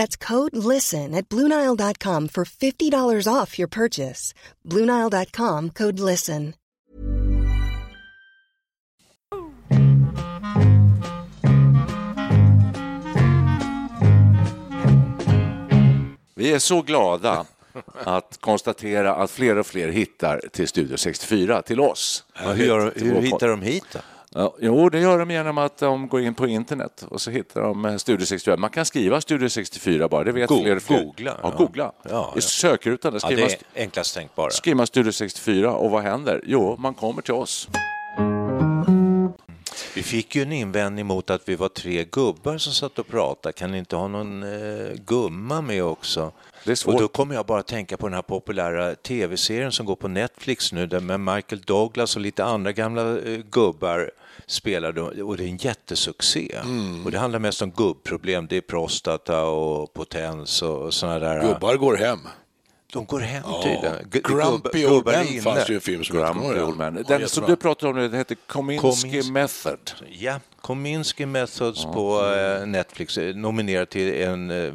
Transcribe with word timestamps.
That's 0.00 0.16
code 0.16 0.56
LISTEN 0.56 1.14
at 1.14 1.28
Bluenile.com 1.28 2.28
for 2.28 2.44
$50 2.44 3.26
off 3.28 3.58
your 3.58 3.68
purchase. 3.68 4.32
Bluenile.com 4.64 5.70
code 5.70 6.00
LISTEN. 6.00 6.54
Vi 16.34 16.52
är 16.52 16.58
så 16.58 16.82
glada 16.82 17.46
att 18.04 18.38
konstatera 18.40 19.14
att 19.14 19.30
fler 19.30 19.58
och 19.58 19.66
fler 19.66 19.88
hittar 19.88 20.40
till 20.52 20.68
Studio 20.68 20.96
64, 20.96 21.62
till 21.62 21.80
oss. 21.80 22.24
Ja, 22.34 22.52
hur 22.52 22.64
gör, 22.64 22.92
hur 22.96 23.20
hittar 23.20 23.48
de 23.48 23.62
hit 23.62 23.84
då? 23.92 23.98
Ja, 24.34 24.54
jo, 24.60 24.88
det 24.88 25.00
gör 25.00 25.18
de 25.18 25.30
genom 25.30 25.58
att 25.58 25.78
de 25.78 26.08
går 26.08 26.20
in 26.20 26.34
på 26.34 26.46
internet 26.46 27.06
och 27.10 27.20
så 27.20 27.30
hittar 27.30 27.60
de 27.60 27.84
eh, 27.84 27.96
Studio 27.96 28.26
64. 28.26 28.56
Man 28.56 28.70
kan 28.70 28.84
skriva 28.84 29.20
Studio 29.20 29.48
64 29.48 30.08
bara, 30.08 30.24
det 30.24 30.32
vet 30.32 30.48
Go 30.48 30.62
fler 30.62 30.76
och 30.76 30.82
fler. 30.82 31.04
googla, 31.04 31.36
Ja, 31.42 31.54
googla. 31.58 31.92
Ja, 32.02 32.32
I 32.34 32.36
ja. 32.36 32.40
sökrutan 32.40 33.12
där 33.12 33.20
Ja, 33.30 33.36
det 33.36 33.42
är 33.42 33.82
enklast 33.82 34.14
tänkbara. 34.14 34.50
skriver 34.50 34.76
man 34.76 34.86
Studio 34.86 35.12
64 35.12 35.72
och 35.72 35.90
vad 35.90 36.02
händer? 36.02 36.40
Jo, 36.46 36.76
man 36.78 36.94
kommer 36.94 37.22
till 37.22 37.34
oss. 37.34 37.68
Vi 40.00 40.04
fick 40.04 40.36
ju 40.36 40.42
en 40.42 40.52
invändning 40.52 41.06
mot 41.06 41.30
att 41.30 41.48
vi 41.48 41.56
var 41.56 41.68
tre 41.68 42.04
gubbar 42.04 42.58
som 42.58 42.72
satt 42.72 42.98
och 42.98 43.06
pratade. 43.06 43.52
Kan 43.52 43.70
ni 43.72 43.78
inte 43.78 43.96
ha 43.96 44.08
någon 44.08 44.42
eh, 44.42 44.92
gumma 45.06 45.60
med 45.60 45.84
också? 45.84 46.32
Det 46.64 46.70
är 46.70 46.74
svårt. 46.74 46.94
Och 46.94 47.00
då 47.00 47.08
kommer 47.08 47.34
jag 47.34 47.46
bara 47.46 47.62
tänka 47.62 47.96
på 47.96 48.06
den 48.06 48.14
här 48.14 48.22
populära 48.22 48.94
tv-serien 48.94 49.72
som 49.72 49.86
går 49.86 49.96
på 49.96 50.08
Netflix 50.08 50.72
nu 50.72 50.86
där 50.86 51.00
med 51.00 51.20
Michael 51.20 51.60
Douglas 51.60 52.16
och 52.16 52.22
lite 52.22 52.44
andra 52.44 52.72
gamla 52.72 53.18
eh, 53.18 53.40
gubbar 53.50 54.10
spelar 54.46 54.92
då, 54.92 55.24
och 55.24 55.36
det 55.36 55.44
är 55.44 55.48
en 55.48 55.56
jättesuccé. 55.56 56.56
Mm. 56.64 57.04
Och 57.04 57.10
det 57.10 57.18
handlar 57.18 57.38
mest 57.38 57.62
om 57.62 57.70
gubbproblem, 57.70 58.46
det 58.46 58.56
är 58.56 58.60
prostata 58.60 59.44
och 59.44 59.92
potens 59.92 60.62
och 60.62 60.94
sådana 60.94 61.18
där. 61.18 61.42
Gubbar 61.42 61.76
går 61.76 61.96
hem. 61.96 62.18
De 62.92 63.04
går 63.06 63.20
hem 63.20 63.42
tydligen. 63.62 63.94
Gu- 64.10 64.20
Grumpy 64.34 64.86
Old 64.86 65.08
inne. 65.30 65.42
fanns 65.42 65.66
det 65.66 65.68
ju 65.72 65.74
en 65.74 65.80
film 65.80 66.04
som 66.04 66.16
hette. 66.18 66.32
Grumpy 66.38 66.60
Old 66.60 66.76
Man. 66.76 66.96
Ja, 66.96 67.02
Den 67.02 67.06
som 67.06 67.20
jättebra. 67.20 67.46
du 67.48 67.56
pratar 67.56 67.86
om 67.88 67.96
nu, 67.96 68.08
det 68.08 68.16
heter 68.16 68.36
Kominsky 68.46 68.80
Kominsky. 69.10 69.32
Method. 69.32 69.90
Ja, 70.10 70.40
Kominsky 70.60 71.26
Methods 71.26 71.84
på 71.84 72.26
eh, 72.34 72.66
Netflix 72.66 73.18
är 73.18 73.34
nominerad 73.34 73.88
till 73.90 74.14
en 74.22 74.50
eh, 74.50 74.72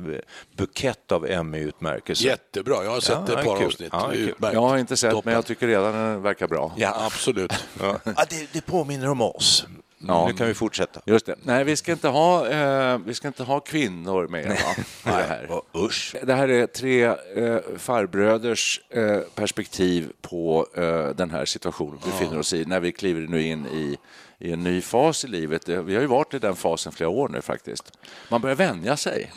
bukett 0.57 1.11
av 1.11 1.25
Emmy-utmärkelser. 1.27 2.25
Jättebra, 2.25 2.83
jag 2.83 2.91
har 2.91 2.99
sett 2.99 3.17
Ja, 3.27 3.39
ett 3.39 3.45
par 3.45 3.57
kul. 3.57 3.65
avsnitt. 3.65 3.89
Ja. 3.91 4.51
Jag 4.53 4.61
har 4.61 4.77
inte 4.77 4.97
sett, 4.97 5.11
Toppen. 5.11 5.29
men 5.29 5.33
jag 5.35 5.45
tycker 5.45 5.67
redan 5.67 5.93
den 5.93 6.21
verkar 6.21 6.47
bra. 6.47 6.71
Ja, 6.77 7.05
absolut. 7.05 7.53
Ja, 7.81 7.99
det, 8.29 8.47
det 8.53 8.61
påminner 8.65 9.09
om 9.09 9.21
oss. 9.21 9.65
Ja. 10.07 10.27
Nu 10.27 10.33
kan 10.33 10.47
vi 10.47 10.53
fortsätta. 10.53 11.01
Just 11.05 11.25
det. 11.25 11.35
Nej, 11.43 11.63
vi 11.63 11.75
ska 11.75 11.91
inte 11.91 12.07
ha, 12.07 12.47
eh, 12.47 12.97
vi 13.05 13.13
ska 13.13 13.27
inte 13.27 13.43
ha 13.43 13.59
kvinnor 13.59 14.27
med 14.27 14.47
va? 14.47 14.83
det 15.03 15.11
här. 15.11 15.51
Och 15.51 15.85
usch. 15.85 16.15
Det 16.23 16.33
här 16.33 16.47
är 16.47 16.67
tre 16.67 17.05
eh, 17.05 17.59
farbröders 17.77 18.81
eh, 18.89 19.19
perspektiv 19.35 20.11
på 20.21 20.67
eh, 20.75 21.09
den 21.09 21.31
här 21.31 21.45
situationen 21.45 21.99
vi 22.05 22.11
befinner 22.11 22.39
oss 22.39 22.53
i 22.53 22.65
när 22.65 22.79
vi 22.79 22.91
kliver 22.91 23.21
nu 23.21 23.41
in 23.41 23.65
i, 23.65 23.97
i 24.39 24.51
en 24.51 24.63
ny 24.63 24.81
fas 24.81 25.25
i 25.25 25.27
livet. 25.27 25.69
Vi 25.69 25.95
har 25.95 26.01
ju 26.01 26.07
varit 26.07 26.33
i 26.33 26.39
den 26.39 26.55
fasen 26.55 26.91
flera 26.91 27.09
år 27.09 27.29
nu 27.29 27.41
faktiskt. 27.41 27.97
Man 28.29 28.41
börjar 28.41 28.55
vänja 28.55 28.97
sig. 28.97 29.31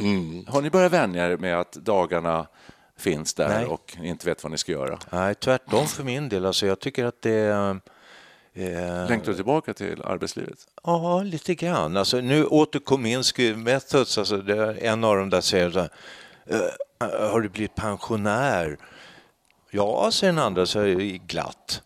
Har 0.47 0.63
ni 0.63 0.71
börjat 0.71 0.93
vänja 0.93 1.27
er 1.27 1.37
med 1.37 1.61
att 1.61 1.73
dagarna 1.73 2.47
finns 2.99 3.35
där 3.35 3.49
Nej. 3.49 3.67
och 3.67 3.97
inte 4.03 4.27
vet 4.27 4.43
vad 4.43 4.53
ni 4.53 4.59
ska 4.59 4.73
göra? 4.73 4.99
Nej, 5.11 5.35
tvärtom 5.35 5.87
för 5.87 6.05
min 6.05 6.29
del. 6.29 6.47
Alltså, 6.47 6.67
jag 6.67 6.81
tycker 6.81 7.05
att 7.05 7.23
det... 7.23 7.79
Eh, 8.59 9.09
Längtar 9.09 9.27
du 9.27 9.35
tillbaka 9.35 9.75
till 9.75 10.03
arbetslivet? 10.03 10.59
Ja, 10.83 11.23
lite 11.23 11.55
grann. 11.55 11.97
Alltså, 11.97 12.21
nu 12.21 12.45
åter 12.45 12.79
Kominsky 12.81 13.55
Methods, 13.55 14.19
alltså, 14.19 14.37
det 14.37 14.57
är 14.57 14.85
en 14.85 15.05
av 15.05 15.17
dem 15.17 15.31
där 15.31 15.41
säger 15.41 15.71
så 15.71 15.79
här, 15.81 15.91
eh, 16.47 17.31
har 17.31 17.41
du 17.41 17.49
blivit 17.49 17.75
pensionär? 17.75 18.77
Ja, 19.71 20.11
säger 20.13 20.33
den 20.33 20.43
andra 20.45 20.67
så 20.67 20.79
här 20.81 21.19
glatt. 21.27 21.83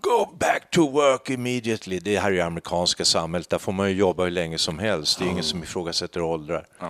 Go 0.00 0.36
back 0.38 0.70
to 0.70 0.90
work 0.90 1.30
immediately. 1.30 1.98
Det 1.98 2.18
här 2.18 2.30
är 2.32 2.36
det 2.36 2.40
amerikanska 2.44 3.04
samhället, 3.04 3.50
där 3.50 3.58
får 3.58 3.72
man 3.72 3.88
ju 3.90 3.96
jobba 3.96 4.24
hur 4.24 4.30
länge 4.30 4.58
som 4.58 4.78
helst. 4.78 5.18
Det 5.18 5.24
är 5.24 5.28
ingen 5.28 5.44
som 5.44 5.62
ifrågasätter 5.62 6.20
åldrar. 6.22 6.66
Eh, 6.80 6.86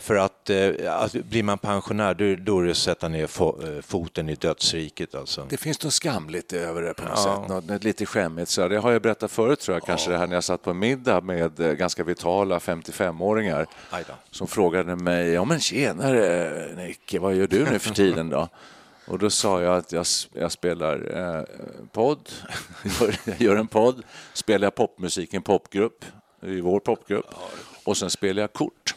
för 0.00 0.16
att, 0.16 0.50
eh, 0.50 0.70
att 1.02 1.12
blir 1.12 1.42
man 1.42 1.58
pensionär, 1.58 2.14
då, 2.14 2.36
då 2.44 2.58
är 2.60 2.64
det 2.64 2.70
att 2.70 2.76
sätta 2.76 3.08
ner 3.08 3.22
eh, 3.24 3.80
foten 3.82 4.28
i 4.28 4.34
dödsriket. 4.34 5.14
Alltså. 5.14 5.46
Det 5.50 5.56
finns 5.56 5.82
något 5.84 5.92
skamligt 5.92 6.52
över 6.52 6.82
det 6.82 6.94
på 6.94 7.02
något 7.02 7.12
Ja. 7.16 7.46
sätt. 7.48 7.68
Något, 7.68 7.84
lite 7.84 8.06
skämmigt. 8.06 8.48
Så 8.50 8.68
det 8.68 8.76
har 8.78 8.92
jag 8.92 9.02
berättat 9.02 9.30
förut 9.30 9.60
tror 9.60 9.76
jag, 9.76 9.82
kanske 9.82 10.10
det 10.10 10.18
här 10.18 10.26
när 10.26 10.34
jag 10.34 10.44
satt 10.44 10.62
på 10.62 10.74
middag 10.74 11.20
med 11.20 11.60
eh, 11.60 11.72
ganska 11.72 12.04
vitala 12.04 12.58
55-åringar 12.58 13.66
Aj 13.90 14.04
då. 14.08 14.14
som 14.30 14.46
frågade 14.46 14.96
mig, 14.96 15.28
ja 15.28 15.44
men 15.44 15.60
tjenare 15.60 16.68
Nicke, 16.76 17.18
vad 17.18 17.34
gör 17.34 17.46
du 17.46 17.64
nu 17.64 17.78
för 17.78 17.94
tiden 17.94 18.28
då? 18.28 18.48
Och 19.06 19.18
då 19.18 19.30
sa 19.30 19.62
jag 19.62 19.76
att 19.76 19.92
jag, 19.92 20.06
jag 20.32 20.52
spelar 20.52 21.18
eh, 21.38 21.44
podd, 21.92 22.28
jag 23.24 23.40
gör 23.40 23.56
en 23.56 23.66
podd, 23.66 24.02
spelar 24.32 24.66
jag 24.66 24.74
popmusik 24.74 25.34
i 25.34 25.36
en 25.36 25.42
popgrupp, 25.42 26.04
i 26.42 26.60
vår 26.60 26.80
popgrupp, 26.80 27.26
och 27.84 27.96
sen 27.96 28.10
spelar 28.10 28.40
jag 28.42 28.52
kort. 28.52 28.94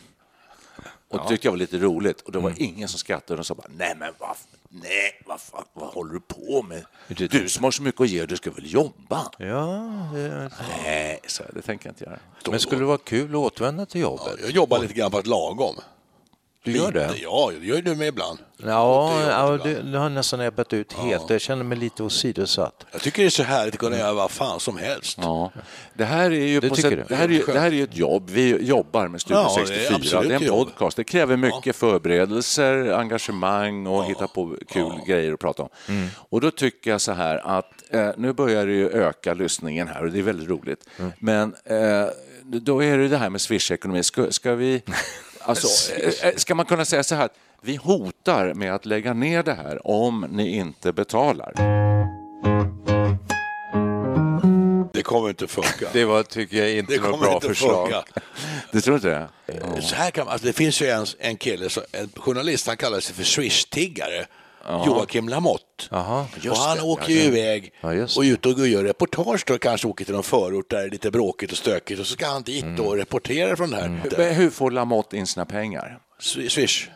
Och 1.14 1.20
det 1.24 1.28
tyckte 1.30 1.48
jag 1.48 1.52
var 1.52 1.58
lite 1.58 1.78
roligt. 1.78 2.22
Och 2.22 2.32
det 2.32 2.40
var 2.40 2.54
ingen 2.58 2.88
som 2.88 3.00
skrattade 3.00 3.40
och 3.40 3.46
sa 3.46 3.56
bara, 3.56 3.68
nej 3.76 3.96
men 4.00 4.14
vad, 4.20 4.36
nej, 4.70 5.22
vad, 5.26 5.42
fan, 5.42 5.64
vad 5.74 5.90
håller 5.90 6.14
du 6.14 6.20
på 6.20 6.62
med? 6.64 6.86
Du 7.08 7.50
som 7.50 7.64
har 7.64 7.72
så 7.72 7.84
mycket 7.84 8.02
att 8.02 8.10
ge, 8.10 8.26
du 8.26 8.38
ska 8.38 8.52
väl 8.52 8.74
jobba? 8.74 9.32
Ja, 9.38 10.10
det, 10.14 10.52
Nej, 10.84 11.20
så 11.28 11.44
det 11.54 11.62
tänker 11.62 11.88
jag 11.88 11.92
inte 11.92 12.04
göra. 12.04 12.20
men 12.50 12.60
skulle 12.60 12.82
det 12.82 12.86
vara 12.86 12.98
kul 12.98 13.30
att 13.30 13.36
återvända 13.36 13.86
till 13.86 14.02
jobbet? 14.02 14.40
Jag 14.42 14.52
jobbar 14.52 14.80
lite 14.80 14.94
grann 14.94 15.12
på 15.12 15.20
ett 15.20 15.28
lagom. 15.28 15.76
Du 16.64 16.72
gör 16.72 16.92
det? 16.92 17.08
Lite, 17.08 17.24
Ja, 17.24 17.52
det 17.60 17.66
gör 17.68 17.76
ju 17.76 17.82
du 17.82 17.96
med 17.96 18.08
ibland. 18.08 18.40
Ja, 18.58 19.22
ja 19.30 19.60
det, 19.64 19.82
det 19.82 19.98
har 19.98 20.10
nästan 20.10 20.42
ebbat 20.42 20.74
ut 20.74 20.94
helt. 20.94 21.30
Jag 21.30 21.42
känner 21.42 21.64
mig 21.64 21.78
lite 21.78 22.04
åsidosatt. 22.04 22.86
Jag 22.92 23.02
tycker 23.02 23.22
det 23.22 23.28
är 23.28 23.30
så 23.30 23.44
härligt 23.44 23.74
att 23.74 23.80
kunna 23.80 23.98
göra 23.98 24.14
vad 24.14 24.32
fan 24.32 24.60
som 24.60 24.78
helst. 24.78 25.18
Ja. 25.22 25.52
Det 25.94 26.06
här 26.06 26.32
är 26.32 26.46
ju 26.46 26.60
Det 26.60 26.70
på 26.70 26.76
sätt, 26.76 27.08
det 27.08 27.16
här 27.16 27.32
är 27.32 27.54
det 27.54 27.60
här 27.60 27.74
är 27.74 27.84
ett 27.84 27.98
jobb. 27.98 28.30
Vi 28.30 28.66
jobbar 28.66 29.08
med 29.08 29.22
Studio 29.22 29.42
Ja, 29.42 29.54
det 29.56 29.62
är 29.62 29.66
64. 29.66 29.96
absolut 29.96 30.30
Det 30.30 30.36
är 30.36 30.40
en 30.40 30.46
jobb. 30.46 30.68
podcast. 30.68 30.98
Det 30.98 31.04
kräver 31.04 31.38
mycket 31.38 31.76
förberedelser, 31.76 32.92
engagemang 32.92 33.88
och 33.88 34.06
hitta 34.06 34.28
på 34.28 34.58
kul 34.70 34.92
grejer 35.08 35.34
att 35.34 35.40
prata 35.40 35.64
om. 35.64 35.70
Mm. 35.88 36.08
Och 36.30 36.42
då 36.42 36.52
tycker 36.52 36.92
jag 36.92 37.02
så 37.02 37.12
här 37.12 37.58
att 37.58 37.84
eh, 37.90 38.10
nu 38.18 38.34
börjar 38.34 38.66
det 38.66 38.74
ju 38.74 38.90
öka 38.90 39.34
lyssningen 39.34 39.88
här 39.88 40.04
och 40.06 40.12
det 40.12 40.20
är 40.20 40.24
väldigt 40.24 40.50
roligt. 40.50 40.86
Mm. 41.00 41.12
Men 41.20 41.56
eh, 41.66 42.08
då 42.44 42.84
är 42.84 42.98
det 42.98 43.08
det 43.08 43.18
här 43.18 43.30
med 43.30 43.42
Swish-ekonomi. 43.42 44.04
Ska, 44.04 44.32
ska 44.32 44.56
vi... 44.56 44.84
Alltså, 45.46 45.94
eh, 45.94 46.28
eh, 46.30 46.36
ska 46.36 46.56
man 46.56 46.66
kunna 46.66 46.86
säga 46.86 47.04
så 47.04 47.16
här 47.16 47.30
vi 47.62 47.76
hotar 47.76 48.54
med 48.54 48.76
att 48.76 48.86
lägga 48.86 49.14
ner 49.14 49.44
det 49.44 49.54
här 49.54 49.88
om 49.88 50.26
ni 50.30 50.56
inte 50.56 50.94
betalar? 50.94 51.54
Det 54.94 55.02
kommer 55.04 55.30
inte 55.30 55.48
funka. 55.48 55.88
Det 55.94 56.06
var, 56.06 56.24
tycker 56.24 56.58
jag, 56.58 56.72
inte 56.72 56.98
något 56.98 57.20
bra 57.22 57.34
inte 57.34 57.48
förslag. 57.48 57.90
funka. 57.92 58.04
Du 58.72 58.82
tror 58.82 58.96
inte 58.96 59.10
det? 59.10 59.82
Så 59.82 59.96
här 59.96 60.12
kan 60.12 60.26
man, 60.26 60.32
alltså 60.34 60.48
det 60.48 60.54
finns 60.54 60.82
ju 60.82 60.88
en, 60.90 61.06
en 61.20 61.38
kille, 61.38 61.70
så- 61.70 61.82
en 61.92 62.10
journalist, 62.16 62.68
han 62.68 62.78
kallar 62.78 63.00
sig 63.00 63.16
för 63.16 63.24
swish-tiggare. 63.24 64.26
Joakim 64.86 65.30
Lamotte. 65.30 65.64
Jaha. 65.92 66.26
och 66.50 66.58
han 66.58 66.80
åker 66.80 67.10
ju 67.14 67.20
iväg 67.22 67.74
Ja, 67.82 67.90
och 68.18 68.22
ute 68.24 68.50
och 68.50 68.68
gör 68.68 68.84
reportage 68.84 69.44
då, 69.48 69.58
kanske 69.58 69.88
åker 69.88 70.06
till 70.06 70.14
någon 70.14 70.24
förort 70.24 70.70
där 70.70 70.78
det 70.78 70.84
är 70.84 70.90
lite 70.90 71.12
bråkigt 71.12 71.52
och 71.52 71.58
stökigt 71.58 72.00
och 72.00 72.06
så 72.08 72.14
ska 72.14 72.28
han 72.28 72.44
dit 72.44 72.66
då 72.78 72.84
och 72.86 72.98
reportera 72.98 73.56
från 73.56 73.72
det 73.72 73.78
här. 73.78 74.02
Men 74.18 74.36
Hur 74.36 74.50
får 74.50 74.72
Lamotte 74.72 75.18
in 75.18 75.28
sina 75.28 75.46
pengar? 75.46 76.00
Sw- 76.22 76.50
Swish, 76.50 76.90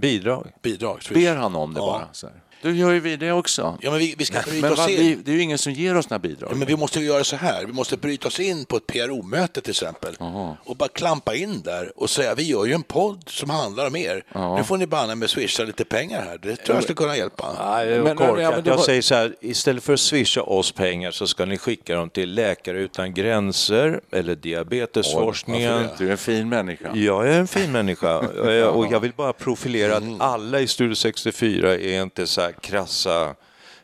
Bidrag. 0.00 0.46
bidrag. 0.62 1.02
Swish. 1.02 1.14
Ber 1.14 1.36
han 1.36 1.54
om 1.56 1.74
det 1.74 1.80
Ja. 1.80 1.86
bara? 1.86 2.08
Så 2.12 2.26
här. 2.26 2.36
Du 2.62 2.76
gör 2.76 2.90
ju 2.92 3.00
vi 3.00 3.16
det 3.16 3.32
också. 3.32 3.78
Ja, 3.80 3.90
men 3.90 3.98
vi, 3.98 4.14
vi 4.18 4.24
ska 4.24 4.40
bryta 4.40 4.60
Men 4.60 4.72
oss 4.72 4.88
in. 4.88 4.96
vi, 4.96 5.14
det 5.14 5.30
är 5.30 5.34
ju 5.34 5.42
ingen 5.42 5.58
som 5.58 5.72
ger 5.72 5.96
oss 5.96 6.10
några 6.10 6.18
bidrag. 6.18 6.50
Ja, 6.52 6.56
men 6.56 6.66
vi 6.68 6.76
måste 6.76 7.00
ju 7.00 7.06
göra 7.06 7.24
så 7.24 7.36
här, 7.36 7.64
vi 7.66 7.72
måste 7.72 7.96
bryta 7.96 8.28
oss 8.28 8.40
in 8.40 8.64
på 8.64 8.76
ett 8.76 8.86
PRO-möte 8.86 9.60
till 9.60 9.70
exempel 9.70 10.16
och 10.64 10.76
bara 10.76 10.88
klampa 10.88 11.34
in 11.34 11.62
där 11.62 11.92
och 11.96 12.10
säga 12.10 12.34
vi 12.34 12.42
gör 12.42 12.64
ju 12.64 12.72
en 12.72 12.82
podd 12.82 13.22
som 13.26 13.50
handlar 13.50 13.86
om 13.86 13.96
er. 13.96 14.24
Nu 14.56 14.64
får 14.64 14.76
ni 14.76 14.86
banne 14.86 15.14
med 15.14 15.30
swisha 15.30 15.62
lite 15.64 15.84
pengar 15.84 16.22
här, 16.22 16.38
det 16.42 16.56
tror 16.56 16.76
jag 16.76 16.82
skulle 16.82 16.96
kunna 16.96 17.16
hjälpa. 17.16 17.56
Nej, 17.58 17.86
det 17.86 18.02
Men- 18.02 18.16
korkat. 18.16 18.42
ja, 18.42 18.50
men 18.50 18.62
Jag 18.64 18.76
var- 18.76 18.82
säger 18.84 19.02
så 19.02 19.14
här, 19.14 19.34
istället 19.40 19.82
för 19.82 19.92
att 19.92 20.00
swisha 20.00 20.42
oss 20.42 20.72
pengar 20.72 21.10
så 21.10 21.26
ska 21.26 21.44
ni 21.44 21.58
skicka 21.58 21.94
dem 21.94 22.10
till 22.10 22.34
Läkare 22.34 22.78
utan 22.80 23.14
gränser 23.14 24.00
eller 24.12 24.34
Diabetesforskningen. 24.34 25.88
Du 25.98 26.06
är 26.06 26.10
en 26.10 26.18
fin 26.18 26.48
människa. 26.48 26.90
Jag 26.94 27.28
är 27.28 27.38
en 27.38 27.46
fin 27.48 27.72
människa 27.72 28.18
och 28.70 28.86
jag 28.92 29.00
vill 29.00 29.12
bara 29.16 29.32
profilera 29.32 29.96
att 29.96 30.02
alla 30.18 30.60
i 30.60 30.66
Studio 30.66 30.94
64 30.94 31.74
är 31.74 32.02
inte 32.02 32.26
så 32.26 32.40
här 32.40 32.51
krassa 32.60 33.36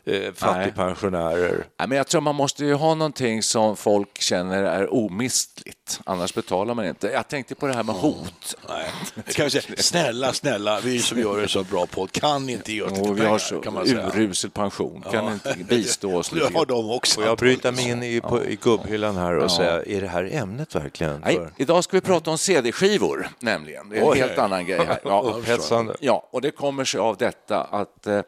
eh, 0.09 0.33
fattigpensionärer. 0.33 1.65
Nej, 1.79 1.87
men 1.87 1.97
jag 1.97 2.07
tror 2.07 2.21
man 2.21 2.35
måste 2.35 2.65
ju 2.65 2.73
ha 2.73 2.95
någonting 2.95 3.43
som 3.43 3.77
folk 3.77 4.21
känner 4.21 4.63
är 4.63 4.93
omistligt. 4.93 5.99
Annars 6.05 6.33
betalar 6.33 6.73
man 6.73 6.85
inte. 6.85 7.07
Jag 7.07 7.27
tänkte 7.27 7.55
på 7.55 7.67
det 7.67 7.73
här 7.73 7.83
med 7.83 7.95
hot. 7.95 8.55
Nej. 8.69 8.85
Kan 9.33 9.45
vi 9.45 9.49
säga, 9.51 9.63
snälla, 9.77 10.33
snälla, 10.33 10.79
vi 10.79 10.99
som 10.99 11.19
gör 11.19 11.41
en 11.41 11.49
så 11.49 11.63
bra 11.63 11.85
podd, 11.85 12.11
kan 12.11 12.49
inte 12.49 12.73
ge 12.73 12.81
oss 12.81 12.91
lite 12.91 13.01
Och 13.01 13.15
vi 13.15 13.19
pengar? 13.19 13.31
har 13.31 13.39
så 13.39 13.59
kan 13.61 13.73
man 13.73 13.87
säga. 13.87 14.07
urusel 14.13 14.49
pension. 14.51 15.03
Kan 15.11 15.25
ni 15.25 15.31
inte 15.33 15.55
bistå 15.63 16.15
oss 16.15 16.31
lite 16.31 16.47
Det 16.49 16.57
har 16.57 16.65
de 16.65 16.91
också. 16.91 17.15
Får 17.15 17.23
jag 17.29 17.37
bryta 17.37 17.71
mig 17.71 17.89
in 17.89 18.03
i, 18.03 18.21
på, 18.21 18.45
i 18.45 18.55
gubbhyllan 18.61 19.15
här 19.17 19.37
och 19.37 19.51
säga, 19.51 19.83
är 19.83 20.01
det 20.01 20.07
här 20.07 20.29
ämnet 20.33 20.75
verkligen? 20.75 21.21
Nej, 21.25 21.35
För... 21.35 21.51
idag 21.57 21.83
ska 21.83 21.97
vi 21.97 22.01
prata 22.01 22.31
om 22.31 22.37
CD-skivor, 22.37 23.29
nämligen. 23.39 23.89
Det 23.89 23.97
är 23.97 24.01
en 24.01 24.07
Oj. 24.07 24.17
helt 24.19 24.37
annan 24.37 24.65
grej 24.65 24.85
här. 24.85 24.99
Ja, 25.03 25.21
Upphetsande. 25.37 25.95
ja, 25.99 26.27
och 26.31 26.41
det 26.41 26.51
kommer 26.51 26.85
sig 26.85 26.99
av 26.99 27.17
detta 27.17 27.63
att 27.63 28.07
eh, 28.07 28.21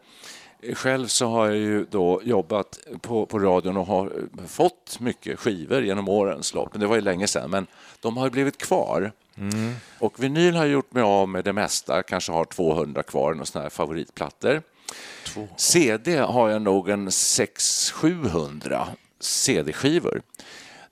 själv 0.73 1.07
så 1.07 1.27
har 1.27 1.45
jag 1.47 1.57
ju 1.57 1.85
då 1.85 2.21
jobbat 2.23 2.79
på, 3.01 3.25
på 3.25 3.39
radion 3.39 3.77
och 3.77 3.85
har 3.85 4.05
eh, 4.05 4.45
fått 4.47 4.99
mycket 4.99 5.39
skivor 5.39 5.83
genom 5.83 6.09
årens 6.09 6.53
lopp. 6.53 6.69
Men 6.71 6.81
det 6.81 6.87
var 6.87 6.95
ju 6.95 7.01
länge 7.01 7.27
sedan, 7.27 7.49
men 7.49 7.67
de 8.01 8.17
har 8.17 8.29
blivit 8.29 8.57
kvar. 8.57 9.11
Och 9.99 10.23
vinyl 10.23 10.55
har 10.55 10.63
jag 10.63 10.71
gjort 10.71 10.93
mig 10.93 11.03
av 11.03 11.29
med 11.29 11.43
det 11.43 11.53
mesta, 11.53 12.03
kanske 12.03 12.31
har 12.31 12.45
200 12.45 13.03
kvar, 13.03 13.33
några 13.33 13.45
sådana 13.45 13.63
här 13.63 13.69
favoritplattor. 13.69 14.61
CD 15.57 16.17
har 16.17 16.49
jag 16.49 16.61
nog 16.61 16.89
en 16.89 17.09
600-700 17.09 18.85
CD-skivor. 19.19 20.21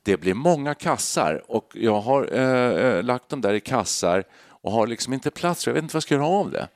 Det 0.04 0.18
blir 0.18 0.34
många 0.34 0.76
kassar 0.76 1.44
och 1.48 1.72
jag 1.74 2.02
har 2.02 2.30
eh, 2.34 2.86
eh, 2.86 3.04
lagt 3.04 3.30
dem 3.30 3.42
där 3.42 3.54
i 3.54 3.60
kassar 3.60 4.24
och 4.62 4.72
har 4.72 4.88
liksom 4.88 5.14
inte 5.14 5.32
plats. 5.32 5.68
Jag 5.68 5.74
vet 5.74 5.84
inte 5.84 5.94
vad 5.94 5.98
jag 5.98 6.04
ska 6.04 6.16
göra 6.16 6.28
av 6.28 6.52
det. 6.52 6.68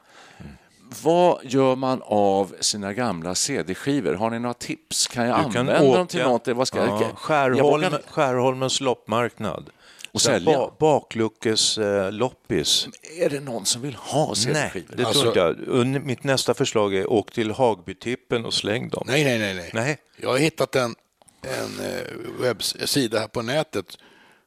Vad 1.03 1.39
gör 1.43 1.75
man 1.75 2.01
av 2.05 2.55
sina 2.59 2.93
gamla 2.93 3.35
CD-skivor? 3.35 4.13
Har 4.13 4.29
ni 4.29 4.39
några 4.39 4.53
tips? 4.53 5.07
Kan 5.07 5.25
jag 5.27 5.39
Du 5.49 5.53
kan 5.53 5.69
använda 5.69 5.97
dem 5.97 6.07
till 6.07 6.23
något? 6.23 6.47
Vad 6.47 6.67
ska 6.67 6.77
jag, 6.77 6.87
Ja, 6.89 7.01
jag, 7.01 7.17
Skärholm, 7.17 7.83
vågar- 7.83 8.01
Skärholmens 8.09 8.81
loppmarknad. 8.81 9.69
Och 10.11 10.21
sälja? 10.21 10.57
Ba, 10.57 10.71
bakluckes 10.79 11.77
eh, 11.77 12.11
loppis. 12.11 12.87
Är 13.19 13.29
det 13.29 13.39
någon 13.39 13.65
som 13.65 13.81
vill 13.81 13.95
ha 13.95 14.27
Nej, 14.27 14.35
CD-skivor? 14.35 14.95
det 14.95 15.05
Alltså- 15.05 15.31
tror 15.33 15.49
inte 15.49 15.71
jag. 15.71 16.03
Mitt 16.05 16.23
nästa 16.23 16.53
förslag 16.53 16.95
är 16.95 17.11
åk 17.11 17.31
till 17.31 17.51
Hagbytippen 17.51 18.45
och 18.45 18.53
släng 18.53 18.89
dem. 18.89 19.03
Nej, 19.07 19.23
nej, 19.23 19.39
nej, 19.39 19.53
nej. 19.53 19.69
Nej. 19.73 19.97
Jag 20.21 20.29
har 20.29 20.37
hittat 20.37 20.75
en, 20.75 20.95
en 21.41 21.85
eh, 21.85 22.41
webbsida 22.41 23.19
här 23.19 23.27
på 23.27 23.41
nätet. 23.41 23.97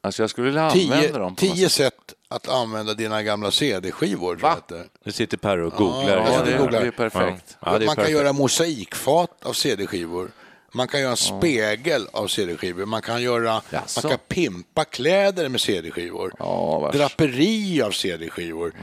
Alltså 0.07 0.23
jag 0.23 0.29
skulle 0.29 0.45
vilja 0.45 0.69
Tio, 0.69 0.93
använda 0.95 1.19
dem. 1.19 1.35
tio 1.35 1.69
sätt. 1.69 1.93
sätt 1.93 2.13
att 2.29 2.47
använda 2.49 2.93
dina 2.93 3.23
gamla 3.23 3.51
CD-skivor. 3.51 4.35
det 4.67 4.75
är. 4.75 4.85
Nu 5.05 5.11
sitter 5.11 5.37
Per 5.37 5.57
och 5.57 5.73
googlar. 5.73 6.17
Ja, 6.17 6.27
Ja, 6.33 6.43
det 6.45 6.51
det, 6.51 6.57
googlar. 6.57 6.81
det 6.81 6.87
är 6.87 6.91
perfekt. 6.91 7.57
Ja, 7.65 7.71
det 7.71 7.75
är 7.75 7.79
man 7.79 7.79
kan 7.87 7.95
perfekt. 7.95 8.11
göra 8.17 8.33
mosaikfat 8.33 9.45
av 9.45 9.53
CD-skivor. 9.53 10.31
Man 10.73 10.87
kan 10.87 10.99
göra 10.99 11.11
en 11.11 11.17
spegel 11.17 12.07
av 12.11 12.27
CD-skivor. 12.27 12.85
Man 12.85 13.01
kan, 13.01 13.21
göra, 13.21 13.61
Jaså? 13.69 14.01
man 14.03 14.09
kan 14.11 14.19
pimpa 14.27 14.85
kläder 14.85 15.49
med 15.49 15.61
CD-skivor. 15.61 16.33
Ja. 16.39 16.89
Draperi 16.93 17.81
av 17.81 17.91
CD-skivor. 17.91 18.73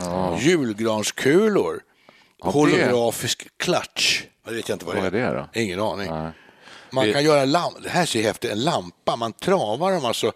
Julgranskulor. 0.41 1.81
det- 2.43 2.51
Holografisk 2.51 3.49
klatsch. 3.57 4.23
Jag 4.47 4.53
vet 4.53 4.69
inte 4.69 4.85
vad, 4.85 4.97
Vad 4.97 5.05
är 5.05 5.11
det 5.11 5.27
då? 5.53 5.61
Ingen 5.61 5.81
aning. 5.81 6.11
Man 6.91 7.13
kan 7.13 7.25
göra 7.25 7.45
lamp. 7.45 7.77
Det 7.83 7.89
här 7.89 8.07
ser 8.07 8.23
häftigt 8.23 8.51
En 8.51 8.61
lampa. 8.65 9.17
Man 9.17 9.33
travar 9.33 9.93
dem 9.93 10.05
alltså 10.05 10.33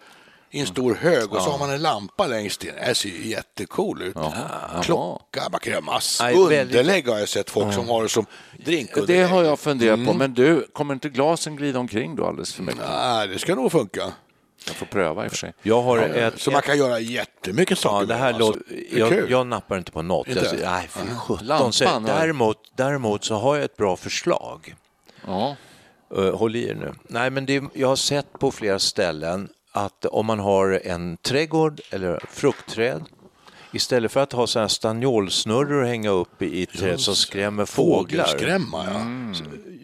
i 0.50 0.60
en 0.60 0.66
stor 0.66 0.94
hög 0.94 1.32
och 1.32 1.42
så 1.42 1.50
har 1.50 1.58
man 1.58 1.70
en 1.70 1.82
lampa 1.82 2.26
längst 2.26 2.64
in. 2.64 2.72
Det 2.86 2.94
ser 2.94 3.08
ju 3.08 3.26
jättecool 3.28 4.02
ut. 4.02 4.16
Klocka. 4.82 5.48
Man 5.52 5.60
kan 5.60 5.72
göra 5.72 5.80
massor. 5.82 6.30
Underlägg 6.30 7.08
har 7.08 7.18
jag 7.18 7.28
sett 7.28 7.50
folk 7.50 7.74
som 7.74 7.88
har 7.88 8.02
det 8.02 8.08
som 8.08 8.26
drinkunderlägg. 8.64 9.20
Det 9.20 9.26
har 9.28 9.42
jag 9.44 9.58
funderat 9.60 9.94
Mm. 9.94 10.06
på, 10.06 10.14
men 10.14 10.34
du, 10.34 10.66
kommer 10.72 10.94
inte 10.94 11.08
glasen 11.08 11.56
glida 11.56 11.78
omkring 11.78 12.16
då 12.16 12.26
alldeles 12.26 12.54
för 12.54 12.62
mycket? 12.62 12.80
Nej, 12.90 13.28
det 13.28 13.38
ska 13.38 13.54
nog 13.54 13.72
funka. 13.72 14.12
Jag 14.66 14.76
får 14.76 14.86
pröva 14.86 15.24
i 15.24 15.26
och 15.26 15.30
för 15.32 15.38
sig. 15.38 15.52
Jag 15.62 15.82
har 15.82 15.98
ett... 15.98 16.40
Så 16.40 16.50
man 16.50 16.62
kan 16.62 16.78
göra 16.78 17.00
jättemycket 17.00 17.78
saker 17.78 17.96
Ja, 17.96 18.00
det 18.00 18.06
med 18.06 18.18
här 18.18 18.32
dem, 18.32 18.42
alltså. 18.42 18.58
låter, 18.58 18.74
Det 18.90 18.94
är 18.96 18.98
jag, 18.98 19.08
kul. 19.08 19.30
jag 19.30 19.46
nappar 19.46 19.78
inte 19.78 19.92
på 19.92 20.02
något. 20.02 20.28
Inte? 20.28 20.44
Jag, 20.44 20.70
nej, 20.70 20.88
fy 20.90 21.00
sjutton. 21.14 21.48
Har- 21.48 22.06
däremot, 22.06 22.56
däremot 22.76 23.24
så 23.24 23.34
har 23.34 23.56
jag 23.56 23.64
ett 23.64 23.76
bra 23.76 23.96
förslag. 23.96 24.74
Ja. 25.26 25.56
Uh, 26.18 26.36
håll 26.36 26.56
i 26.56 26.68
er 26.68 26.74
nu. 26.74 26.94
Nej, 27.08 27.30
men 27.30 27.46
det, 27.46 27.62
jag 27.74 27.88
har 27.88 27.96
sett 27.96 28.38
på 28.38 28.50
flera 28.50 28.78
ställen 28.78 29.48
att 29.72 30.04
om 30.04 30.26
man 30.26 30.38
har 30.38 30.80
en 30.84 31.16
trädgård 31.16 31.80
eller 31.90 32.20
fruktträd 32.30 33.04
Istället 33.72 34.12
för 34.12 34.20
att 34.20 34.32
ha 34.32 34.46
sådana 34.46 34.64
här 34.64 34.68
stanniolsnurror 34.68 35.82
att 35.82 35.88
hänga 35.88 36.10
upp 36.10 36.42
i, 36.42 36.66
träd 36.66 37.00
som 37.00 37.16
skrämmer 37.16 37.64
fåglar. 37.64 38.24
Fågelskrämma, 38.24 38.84
ja. 38.92 39.00
Mm. 39.00 39.34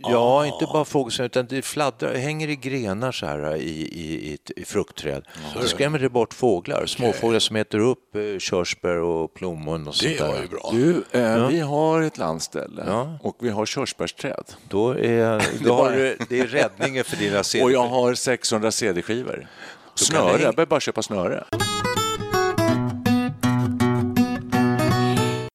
Ja, 0.02 0.46
inte 0.46 0.64
bara 0.72 0.84
fågelskrämma 0.84 1.26
utan 1.26 1.46
det 1.46 1.62
fladdrar, 1.62 2.14
hänger 2.14 2.48
i 2.48 2.56
grenar 2.56 3.12
så 3.12 3.26
här 3.26 3.56
i, 3.56 3.60
i, 3.60 4.32
i, 4.32 4.38
i 4.56 4.64
fruktträd. 4.64 5.24
Då 5.54 5.66
skrämmer 5.66 5.98
det 5.98 6.08
bort 6.08 6.34
fåglar, 6.34 6.86
småfåglar 6.86 7.38
som 7.38 7.56
äter 7.56 7.78
upp 7.78 8.16
eh, 8.16 8.38
körsbär 8.38 8.96
och 8.96 9.34
plommon 9.34 9.88
och 9.88 9.94
sånt 9.94 10.18
Det 10.18 10.24
var 10.28 10.40
ju 10.40 10.48
bra. 10.48 10.70
Du, 10.72 11.04
eh, 11.20 11.48
vi 11.48 11.60
har 11.60 12.02
ett 12.02 12.18
landställe 12.18 12.84
Ja. 12.86 13.18
och 13.22 13.36
vi 13.40 13.48
har 13.48 13.66
körsbärsträd. 13.66 14.44
Då 14.68 14.90
är, 14.90 15.46
då 15.64 15.74
har 15.74 15.92
du, 15.92 16.16
det 16.28 16.40
är 16.40 16.46
räddningen 16.46 17.04
för 17.04 17.16
dina 17.16 17.44
CD. 17.44 17.64
Och 17.64 17.72
jag 17.72 17.88
har 17.88 18.14
600 18.14 18.70
CD-skivor. 18.70 19.48
Snöre, 19.94 20.42
jag 20.42 20.54
behöver 20.54 20.66
bara 20.66 20.80
köpa 20.80 21.02
snöre. 21.02 21.44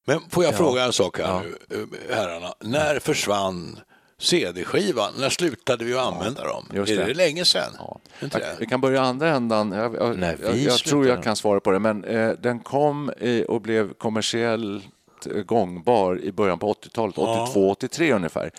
Men 0.08 0.20
får 0.30 0.44
jag 0.44 0.58
fråga 0.58 0.84
en 0.84 0.94
sak 0.94 1.20
här 1.20 1.42
nu, 1.42 1.78
eh, 1.78 2.16
herrarna. 2.16 2.54
När 2.60 3.00
försvann 3.00 3.80
CD-skivan? 4.20 5.14
När 5.20 5.30
slutade 5.30 5.86
vi 5.86 5.94
att 5.94 6.14
använda 6.14 6.44
dem? 6.44 6.66
just 6.74 6.92
är 6.92 6.98
det. 6.98 7.06
det. 7.06 7.14
länge 7.14 7.46
sedan? 7.46 7.74
Ja. 7.78 8.00
Inte 8.22 8.40
Jag, 8.40 8.48
vi 8.60 8.66
kan 8.66 8.82
börja 8.82 9.02
andra 9.02 9.30
ändan. 9.30 9.72
Jag, 9.72 9.96
jag, 9.96 10.18
Nej, 10.18 10.38
jag, 10.42 10.78
tror 10.78 11.08
jag 11.08 11.24
kan 11.24 11.36
svara 11.36 11.60
på 11.60 11.72
det, 11.72 11.80
men 11.80 12.04
eh, 12.04 12.32
den 12.32 12.60
kom 12.60 13.12
i, 13.20 13.46
och 13.48 13.62
blev 13.62 13.94
kommersiellt 13.94 14.84
gångbar 15.46 16.20
i 16.24 16.32
början 16.32 16.60
på 16.60 16.74
80-talet, 16.74 17.16
82-83 17.16 18.16
ungefär. 18.16 18.52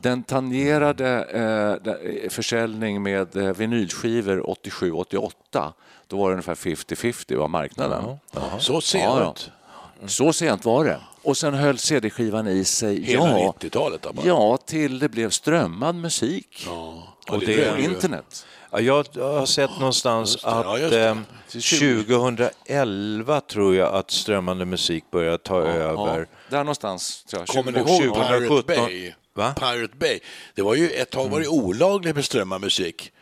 Den 0.00 0.22
tangerade 0.22 1.08
eh, 1.32 1.92
eh, 1.94 2.28
försäljning 2.30 3.02
med 3.02 3.36
eh, 3.36 3.42
vinylskivor 3.56 4.40
87-88. 4.40 5.72
Då 6.08 6.16
var 6.16 6.28
det 6.28 6.32
ungefär 6.32 6.54
50-50 6.54 7.36
var 7.36 7.48
marknaden. 7.48 8.16
Så 8.58 8.80
sent? 8.80 9.04
Ja, 9.04 9.34
Så 10.08 10.32
sent 10.32 10.64
var 10.64 10.84
det. 10.84 11.00
Och 11.22 11.36
sen 11.36 11.54
höll 11.54 11.78
CD-skivan 11.78 12.48
i 12.48 12.64
sig 12.64 13.02
Hela 13.04 13.38
ja, 13.40 13.54
90-talet? 13.60 14.02
bara. 14.02 14.26
ja, 14.26 14.56
till 14.56 14.98
det 14.98 15.08
blev 15.08 15.30
strömmad 15.30 15.94
musik. 15.94 16.62
Ja, 16.66 17.02
Och 17.30 17.40
det 17.40 17.46
det 17.46 17.56
det 17.74 17.78
ju. 17.78 17.84
internet. 17.84 18.46
Ja, 18.82 19.04
jag 19.12 19.32
har 19.38 19.46
sett 19.46 19.70
någonstans 19.78 20.34
det, 20.34 20.40
ja, 20.44 20.74
att 20.74 20.80
just 20.80 20.90
det. 20.92 21.08
eh, 21.08 21.16
2011 21.48 23.40
tror 23.40 23.74
jag 23.76 23.94
att 23.94 24.10
strömmande 24.10 24.64
musik 24.64 25.04
börjar 25.10 25.38
ta 25.38 25.60
över. 25.62 26.18
Ja, 26.20 26.26
där 26.50 26.58
någonstans. 26.58 27.24
Tror 27.24 27.40
jag. 27.42 27.48
Kommer 27.48 27.72
ni 27.72 27.78
ihåg 27.78 27.86
2017? 27.88 28.62
Pirate 28.66 28.86
Bay? 28.86 29.12
Va? 29.34 29.54
Pirate 29.58 29.96
Bay. 29.96 30.20
Det 30.54 30.62
var 30.62 30.74
ju 30.74 30.90
ett 30.90 31.10
tag 31.10 31.28
var 31.28 31.40
det 31.40 31.48
olagligt 31.48 32.14
med 32.14 32.24
strömmad 32.24 32.60
musik. 32.60 33.12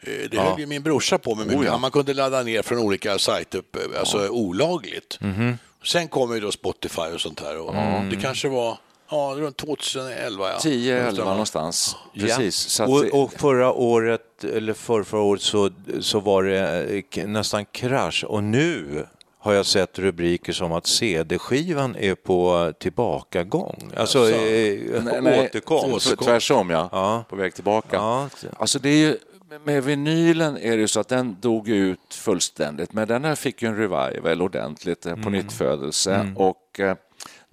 Eh, 0.00 0.12
Det 0.30 0.38
höll 0.38 0.60
ju 0.60 0.66
min 0.66 0.82
brorsa 0.82 1.18
på 1.18 1.34
med. 1.34 1.56
Oh, 1.56 1.66
ja. 1.66 1.78
Man 1.78 1.90
kunde 1.90 2.14
ladda 2.14 2.42
ner 2.42 2.62
från 2.62 2.78
olika 2.78 3.18
sajter, 3.18 3.62
eh, 3.94 4.00
alltså 4.00 4.28
olagligt. 4.28 5.18
Mhm. 5.20 5.58
Sen 5.84 6.08
kom 6.08 6.34
ju 6.34 6.40
då 6.40 6.52
Spotify 6.52 7.02
och 7.14 7.20
sånt 7.20 7.40
här. 7.40 7.58
Och 7.58 7.74
Det 8.10 8.16
kanske 8.16 8.48
var 8.48 8.78
ja, 9.12 9.34
runt 9.38 9.56
2011. 9.56 10.48
Ja. 10.52 10.58
10, 10.60 10.98
11 10.98 11.12
Stämmer. 11.12 11.30
någonstans. 11.30 11.96
Precis. 12.14 12.56
Så 12.56 12.82
att, 12.82 12.88
Och, 12.90 13.22
och 13.22 13.32
förra 13.32 13.72
året, 13.72 14.44
eller 14.44 14.72
för, 14.72 15.02
förra 15.02 15.20
året, 15.20 15.42
så, 15.42 15.70
så 16.00 16.20
var 16.20 16.42
det 16.42 17.04
eh, 17.16 17.26
nästan 17.26 17.64
krasch. 17.64 18.24
Och 18.28 18.44
nu 18.44 19.04
har 19.38 19.52
jag 19.52 19.66
sett 19.66 19.98
rubriker 19.98 20.52
som 20.52 20.72
att 20.72 20.86
CD-skivan 20.86 21.96
är 21.96 22.14
på 22.14 22.72
tillbakagång. 22.78 23.90
Alltså 23.96 24.30
eh, 24.30 25.02
Nej, 25.02 25.20
nej, 25.22 25.46
återkomst. 25.48 26.06
så 26.08 26.16
Tvärsom, 26.16 26.70
ja. 26.70 26.88
Ja. 26.92 27.24
På 27.28 27.36
väg 27.36 27.54
tillbaka. 27.54 27.96
Ja. 27.96 28.28
Alltså 28.56 28.78
det 28.78 28.88
är 28.88 28.96
ju, 28.96 29.16
med 29.64 29.84
vinylen 29.84 30.56
är 30.56 30.70
det 30.70 30.76
ju 30.80 30.88
så 30.88 31.00
att 31.00 31.08
den 31.08 31.36
dog 31.40 31.68
ut 31.68 32.14
fullständigt, 32.14 32.92
men 32.92 33.08
den 33.08 33.24
här 33.24 33.34
fick 33.34 33.62
ju 33.62 33.68
en 33.68 33.76
revival 33.76 34.42
ordentligt, 34.42 35.06
eh, 35.06 35.12
på 35.14 35.20
Mm. 35.20 35.32
nytt 35.32 35.52
födelse. 35.52 36.32
Och 36.36 36.80
eh, 36.80 36.96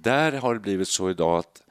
där 0.01 0.31
har 0.31 0.53
det 0.53 0.59
blivit 0.59 0.87
så 0.87 1.09
idag 1.09 1.37
att 1.39 1.61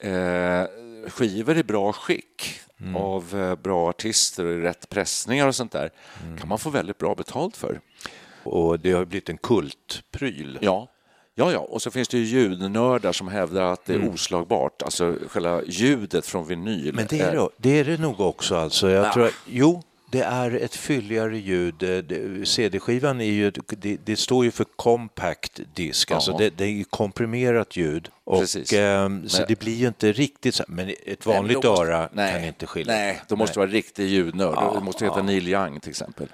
eh, 0.00 0.64
skivor 1.10 1.56
i 1.56 1.62
bra 1.64 1.92
skick 1.92 2.60
Mm. 2.80 2.96
av 2.96 3.34
eh, 3.36 3.54
bra 3.54 3.88
artister 3.88 4.44
och 4.44 4.52
i 4.52 4.56
rätt 4.56 4.88
pressningar 4.88 5.46
och 5.48 5.54
sånt 5.54 5.72
där 5.72 5.90
Mm. 6.24 6.38
kan 6.38 6.48
man 6.48 6.58
få 6.58 6.70
väldigt 6.70 6.98
bra 6.98 7.14
betalt 7.14 7.56
för. 7.56 7.80
Och 8.42 8.80
det 8.80 8.92
har 8.92 9.04
blivit 9.04 9.28
en 9.28 9.38
kultpryl. 9.38 10.58
Ja. 10.62 10.88
Ja, 11.34 11.52
ja, 11.52 11.58
och 11.58 11.82
så 11.82 11.90
finns 11.90 12.08
det 12.08 12.18
ju 12.18 12.24
ljudnördar 12.24 13.12
som 13.12 13.28
hävdar 13.28 13.62
att 13.72 13.84
det 13.84 13.94
är 13.94 14.08
oslagbart, 14.08 14.82
alltså 14.82 15.14
själva 15.28 15.62
ljudet 15.66 16.26
från 16.26 16.46
vinyl. 16.46 16.94
Men 16.94 17.06
det 17.06 17.20
är 17.20 17.32
det, 17.36 17.48
det 17.56 17.78
är 17.78 17.84
det 17.84 18.00
nog 18.00 18.20
också. 18.20 18.56
Alltså. 18.56 18.90
Jag 18.90 19.12
tror 19.12 19.26
att, 19.26 19.32
jo, 19.46 19.82
det 20.16 20.22
är 20.24 20.50
ett 20.50 20.74
fylligare 20.76 21.38
ljud. 21.38 21.82
Eh, 21.82 22.44
CD-skivan 22.44 23.20
är 23.20 23.24
ju, 23.24 23.50
det, 23.68 23.96
det 24.04 24.16
står 24.16 24.44
ju 24.44 24.50
för 24.50 24.64
compact 24.76 25.60
disk, 25.74 26.10
alltså 26.10 26.30
Ja. 26.30 26.38
det, 26.38 26.50
det 26.50 26.64
är 26.64 26.84
komprimerat 26.84 27.76
ljud. 27.76 28.08
Och, 28.24 28.40
Precis. 28.40 28.72
ehm, 28.72 29.28
så 29.28 29.38
Men- 29.38 29.46
det 29.48 29.58
blir 29.58 29.74
ju 29.74 29.88
inte 29.88 30.12
riktigt 30.12 30.54
så, 30.54 30.64
men 30.68 30.92
ett 31.06 31.26
vanligt 31.26 31.62
då 31.62 31.70
måste- 31.70 31.82
öra 31.82 32.08
nej, 32.12 32.32
kan 32.32 32.44
inte 32.44 32.66
skilja. 32.66 32.94
Nej, 32.94 33.20
då 33.28 33.36
måste 33.36 33.58
vara 33.58 33.68
riktig 33.70 34.06
ljudnörd. 34.08 34.54
Ja, 34.56 34.72
det 34.78 34.84
måste 34.84 35.04
heta 35.04 35.22
Neil 35.22 35.48
Young 35.48 35.80
till 35.80 35.90
exempel. 35.90 36.26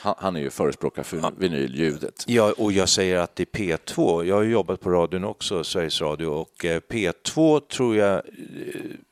Han, 0.00 0.14
han 0.18 0.36
är 0.36 0.40
ju 0.40 0.50
förespråkare 0.50 1.04
för 1.04 1.30
vinylljudet. 1.38 2.24
Ja, 2.26 2.54
och 2.58 2.72
jag 2.72 2.88
säger 2.88 3.18
att 3.18 3.36
det 3.36 3.42
är 3.42 3.58
P2. 3.58 4.24
Jag 4.24 4.36
har 4.36 4.42
jobbat 4.42 4.80
på 4.80 4.90
radion 4.90 5.24
också, 5.24 5.64
Sveriges 5.64 6.00
Radio, 6.00 6.26
och 6.26 6.64
eh, 6.64 6.80
P2 6.90 7.60
tror 7.60 7.96
jag 7.96 8.14
eh, 8.14 8.22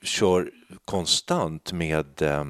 kör 0.02 0.50
konstant 0.84 1.72
med 1.72 2.22
eh, 2.22 2.44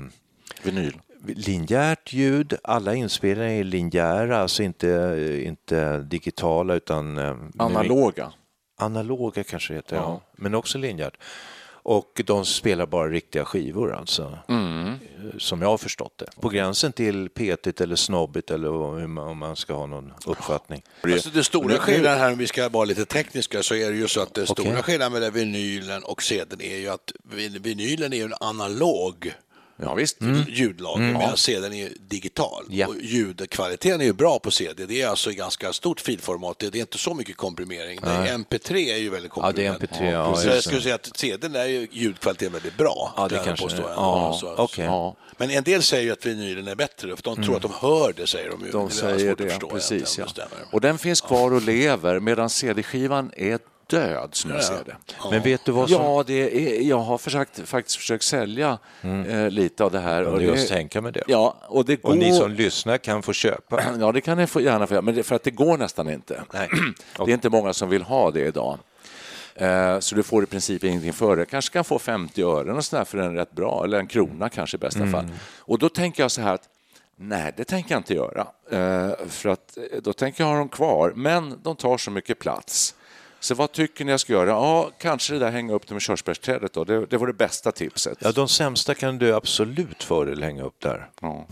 Vinyl. 0.62 0.96
Linjärt 1.26 2.12
ljud. 2.12 2.54
Alla 2.64 2.94
inspelningar 2.94 3.50
är 3.50 3.64
linjära, 3.64 4.38
alltså 4.38 4.62
inte, 4.62 5.42
inte 5.44 5.98
digitala 5.98 6.74
utan 6.74 7.18
eh, 7.18 7.36
Analoga. 7.58 8.32
analoga 8.78 9.44
kanske 9.44 9.72
det 9.72 9.76
heter, 9.78 9.96
ja. 9.96 10.02
Ja. 10.02 10.20
men 10.36 10.54
också 10.54 10.78
linjärt. 10.78 11.14
Och 11.82 12.20
de 12.26 12.44
spelar 12.44 12.86
bara 12.86 13.08
riktiga 13.08 13.44
skivor 13.44 13.94
alltså, 13.94 14.38
Mm. 14.48 14.94
som 15.38 15.62
jag 15.62 15.68
har 15.68 15.78
förstått 15.78 16.18
det. 16.18 16.26
På 16.40 16.48
gränsen 16.48 16.92
till 16.92 17.28
petigt 17.28 17.80
eller 17.80 17.96
snobbigt 17.96 18.50
eller 18.50 18.70
om 18.72 19.38
man 19.38 19.56
ska 19.56 19.74
ha 19.74 19.86
någon 19.86 20.12
uppfattning. 20.26 20.82
Alltså 21.02 21.30
det 21.30 21.44
stora 21.44 21.76
skillnaden 21.78 22.18
här, 22.18 22.32
om 22.32 22.38
vi 22.38 22.46
ska 22.46 22.68
vara 22.68 22.84
lite 22.84 23.04
tekniska, 23.04 23.62
så 23.62 23.74
är 23.74 23.90
det 23.90 23.96
ju 23.96 24.08
så 24.08 24.20
att 24.22 24.34
det 24.34 24.42
Okej. 24.50 24.64
stora 24.66 24.82
skillnaden 24.82 25.12
mellan 25.12 25.32
vinylen 25.32 26.02
och 26.04 26.22
CDn 26.22 26.60
är 26.60 26.76
ju 26.76 26.88
att 26.88 27.12
vin- 27.24 27.62
vinylen 27.62 28.12
är 28.12 28.16
ju 28.16 28.24
en 28.24 28.34
analog 28.40 29.32
Ja, 29.82 29.94
visst. 29.94 30.16
ljudlager 30.48 31.02
medan 31.12 31.36
CDn 31.36 31.72
är 31.72 31.92
digital. 32.00 32.64
Ja. 32.68 32.86
Och 32.86 32.94
ljudkvaliteten 33.02 34.00
är 34.00 34.04
ju 34.04 34.12
bra 34.12 34.38
på 34.38 34.50
CD. 34.50 34.86
Det 34.86 35.02
är 35.02 35.08
alltså 35.08 35.30
ganska 35.30 35.72
stort 35.72 36.00
filformat. 36.00 36.58
Det 36.58 36.66
är 36.66 36.76
inte 36.76 36.98
så 36.98 37.14
mycket 37.14 37.36
komprimering. 37.36 37.98
Nej. 38.02 38.30
MP3 38.32 38.74
är 38.92 38.96
ju 38.96 39.10
väldigt 39.10 39.32
Ja, 39.36 39.52
det 39.52 39.66
är 39.66 39.70
komprimerat. 39.70 40.00
MP3, 40.00 40.12
ja, 40.12 40.36
så 40.36 40.48
jag 40.48 40.62
skulle 40.64 40.80
säga 40.82 40.94
att 40.94 41.16
CDn 41.16 41.54
är 41.56 41.64
ju 41.66 41.88
ljudkvaliteten 41.92 42.52
väldigt 42.52 42.76
bra. 42.76 43.12
Ja, 43.16 43.28
det 43.28 43.34
jag 43.34 43.44
kanske 43.44 43.64
påstå. 43.64 43.82
det 43.82 43.88
är. 43.88 43.92
Ja, 43.92 44.30
Ja, 44.32 44.38
så- 44.56 44.62
okej. 44.62 44.84
Ja, 44.84 45.16
Men 45.36 45.50
en 45.50 45.64
del 45.64 45.82
säger 45.82 46.04
ju 46.04 46.12
att 46.12 46.26
vinylen 46.26 46.68
är 46.68 46.74
bättre, 46.74 47.16
för 47.16 47.22
de 47.22 47.42
tror 47.42 47.56
att 47.56 47.62
de 47.62 47.72
hör 47.80 48.12
det, 48.16 48.26
säger 48.26 48.50
de 48.50 48.64
ju. 48.66 48.70
de 48.70 48.88
Det 48.88 48.94
säger 48.94 49.34
det. 49.36 49.58
Precis, 49.70 50.18
ja. 50.18 50.26
Och 50.72 50.80
den 50.80 50.98
finns 50.98 51.20
kvar 51.20 51.52
och 51.52 51.62
lever, 51.62 52.20
medan 52.20 52.50
CD-skivan 52.50 53.32
är 53.36 53.58
död, 53.90 54.28
som 54.32 54.50
jag 54.50 54.64
ser 54.64 54.84
det. 54.86 54.96
Men 55.30 55.42
vet 55.42 55.64
du 55.64 55.72
vad 55.72 55.90
som... 55.90 56.02
Ja, 56.02 56.24
det 56.26 56.34
är, 56.78 56.82
jag 56.82 56.98
har 56.98 57.18
försökt, 57.18 57.68
faktiskt 57.68 57.96
försökt 57.96 58.24
sälja 58.24 58.78
eh, 59.28 59.50
lite 59.50 59.84
av 59.84 59.90
det 59.90 60.00
här. 60.00 60.24
Och 60.24 60.38
det 60.38 60.44
just 60.44 60.68
tänka 60.68 61.00
med 61.00 61.12
det. 61.12 61.22
ja, 61.26 61.56
och 61.68 61.84
det 61.84 61.96
går... 61.96 62.10
Och 62.10 62.16
ni 62.16 62.32
som 62.32 62.50
lyssnar 62.52 62.98
kan 62.98 63.22
få 63.22 63.32
köpa. 63.32 63.80
Ja, 64.00 64.12
det 64.12 64.20
kan 64.20 64.38
ni 64.38 64.46
få 64.46 64.60
gärna 64.60 64.86
få 64.86 64.94
göra, 64.94 65.02
men 65.02 65.14
det, 65.14 65.22
för 65.22 65.36
att 65.36 65.42
det 65.42 65.50
går 65.50 65.78
nästan 65.78 66.10
inte. 66.10 66.42
Nej. 66.52 66.68
Det 67.16 67.22
är 67.22 67.34
inte 67.34 67.48
många 67.50 67.72
som 67.72 67.88
vill 67.88 68.02
ha 68.02 68.30
det 68.30 68.40
idag. 68.46 68.78
Eh, 69.54 69.98
Så 69.98 70.14
du 70.14 70.22
får 70.22 70.42
i 70.42 70.46
princip 70.46 70.84
ingenting 70.84 71.12
för 71.12 71.36
det. 71.36 71.44
Kanske 71.44 71.72
kan 71.72 71.84
få 71.84 71.98
50 71.98 72.42
öre 72.42 72.72
och 72.72 72.84
sådär 72.84 73.04
för 73.04 73.18
den 73.18 73.34
rätt 73.34 73.52
bra, 73.52 73.84
eller 73.84 73.98
en 73.98 74.06
krona 74.06 74.48
kanske 74.48 74.76
i 74.76 74.78
bästa 74.80 75.06
fall. 75.06 75.26
Och 75.58 75.78
då 75.78 75.88
tänker 75.88 76.22
jag 76.22 76.30
så 76.30 76.40
här 76.40 76.54
att 76.54 76.68
nej, 77.16 77.52
det 77.56 77.64
tänker 77.64 77.94
jag 77.94 77.98
inte 78.00 78.14
göra. 78.14 78.46
Eh, 78.70 79.10
För 79.28 79.48
att 79.48 79.76
eh, 79.76 80.00
då 80.02 80.12
tänker 80.12 80.44
jag 80.44 80.48
ha 80.50 80.58
dem 80.58 80.68
kvar, 80.68 81.12
men 81.16 81.58
de 81.62 81.76
tar 81.76 81.98
så 81.98 82.10
mycket 82.10 82.38
plats. 82.38 82.94
Så 83.40 83.54
vad 83.54 83.72
tycker 83.72 84.04
ni 84.04 84.10
jag 84.10 84.20
ska 84.20 84.32
göra? 84.32 84.50
Ja, 84.50 84.90
kanske 84.98 85.32
det 85.32 85.38
där 85.38 85.50
hänga 85.50 85.72
upp 85.72 85.86
dem 85.86 85.96
i 85.96 86.00
körsbärsträdet 86.00 86.72
då. 86.72 86.84
Det, 86.84 87.06
det 87.06 87.16
var 87.16 87.26
det 87.26 87.32
bästa 87.32 87.72
tipset. 87.72 88.18
Ja, 88.20 88.32
de 88.32 88.48
sämsta 88.48 88.94
kan 88.94 89.18
du 89.18 89.34
absolut 89.34 90.02
fördel 90.02 90.42
hänga 90.42 90.62
upp 90.62 90.80
där. 90.80 91.10
Ja. 91.20 91.46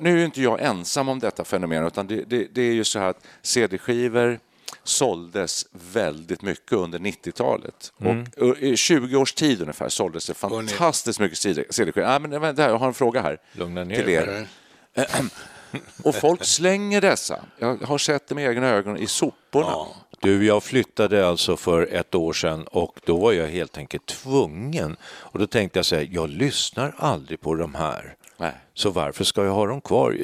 Nu 0.00 0.12
är 0.12 0.16
ju 0.16 0.24
inte 0.24 0.42
jag 0.42 0.62
ensam 0.62 1.08
om 1.08 1.18
detta 1.18 1.44
fenomen, 1.44 1.86
utan 1.86 2.06
det, 2.06 2.24
det, 2.24 2.46
det 2.54 2.62
är 2.62 2.72
ju 2.72 2.84
så 2.84 2.98
här 2.98 3.08
att 3.08 3.26
CD-skivor 3.42 4.38
såldes 4.84 5.66
väldigt 5.92 6.42
mycket 6.42 6.72
under 6.72 6.98
90-talet. 6.98 7.92
Och 8.36 8.58
i 8.58 8.76
20 8.76 9.16
års 9.16 9.32
tid 9.32 9.60
ungefär 9.60 9.88
såldes 9.88 10.26
det 10.26 10.34
fantastiskt 10.34 11.20
mycket 11.20 11.38
CD-skivor. 11.38 12.02
Nej, 12.06 12.20
men 12.20 12.40
vänta, 12.40 12.62
jag 12.62 12.78
har 12.78 12.86
en 12.86 12.94
fråga 12.94 13.22
här 13.22 13.38
Lugna 13.52 13.84
ner 13.84 13.96
till 13.96 14.08
er. 14.08 14.46
Och 16.02 16.14
folk 16.14 16.44
slänger 16.44 17.00
dessa. 17.00 17.44
Jag 17.58 17.76
har 17.76 17.98
sett 17.98 18.28
det 18.28 18.34
med 18.34 18.50
egna 18.50 18.68
ögon 18.68 18.96
i 18.96 19.06
soporna. 19.06 19.86
Du, 20.22 20.46
jag 20.46 20.62
flyttade 20.62 21.28
alltså 21.28 21.56
för 21.56 21.88
ett 21.92 22.14
år 22.14 22.32
sedan 22.32 22.64
och 22.64 23.00
då 23.04 23.16
var 23.16 23.32
jag 23.32 23.48
helt 23.48 23.78
enkelt 23.78 24.06
tvungen. 24.06 24.96
Och 25.04 25.38
då 25.38 25.46
tänkte 25.46 25.78
jag 25.78 25.86
säga, 25.86 26.08
jag 26.12 26.28
lyssnar 26.30 26.94
aldrig 26.96 27.40
på 27.40 27.54
de 27.54 27.74
här. 27.74 28.14
Nej. 28.36 28.52
Så 28.74 28.90
varför 28.90 29.24
ska 29.24 29.44
jag 29.44 29.52
ha 29.52 29.66
dem 29.66 29.80
kvar? 29.80 30.16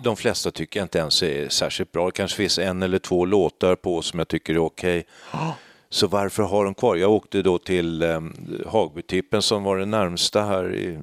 De 0.00 0.16
flesta 0.16 0.50
tycker 0.50 0.80
jag 0.80 0.84
inte 0.84 0.98
ens 0.98 1.22
är 1.22 1.48
särskilt 1.48 1.92
bra. 1.92 2.06
Det 2.06 2.12
kanske 2.12 2.36
finns 2.36 2.58
en 2.58 2.82
eller 2.82 2.98
två 2.98 3.24
låtar 3.24 3.74
på 3.74 4.02
som 4.02 4.18
jag 4.18 4.28
tycker 4.28 4.54
är 4.54 4.58
okej. 4.58 5.04
Så 5.90 6.06
varför 6.06 6.42
ha 6.42 6.64
dem 6.64 6.74
kvar? 6.74 6.96
Jag 6.96 7.10
åkte 7.10 7.42
då 7.42 7.58
till 7.58 8.02
eh, 8.02 8.20
Hagbytippen 8.66 9.42
som 9.42 9.62
var 9.62 9.76
det 9.76 9.86
närmsta 9.86 10.42
här 10.42 10.74
i, 10.74 10.98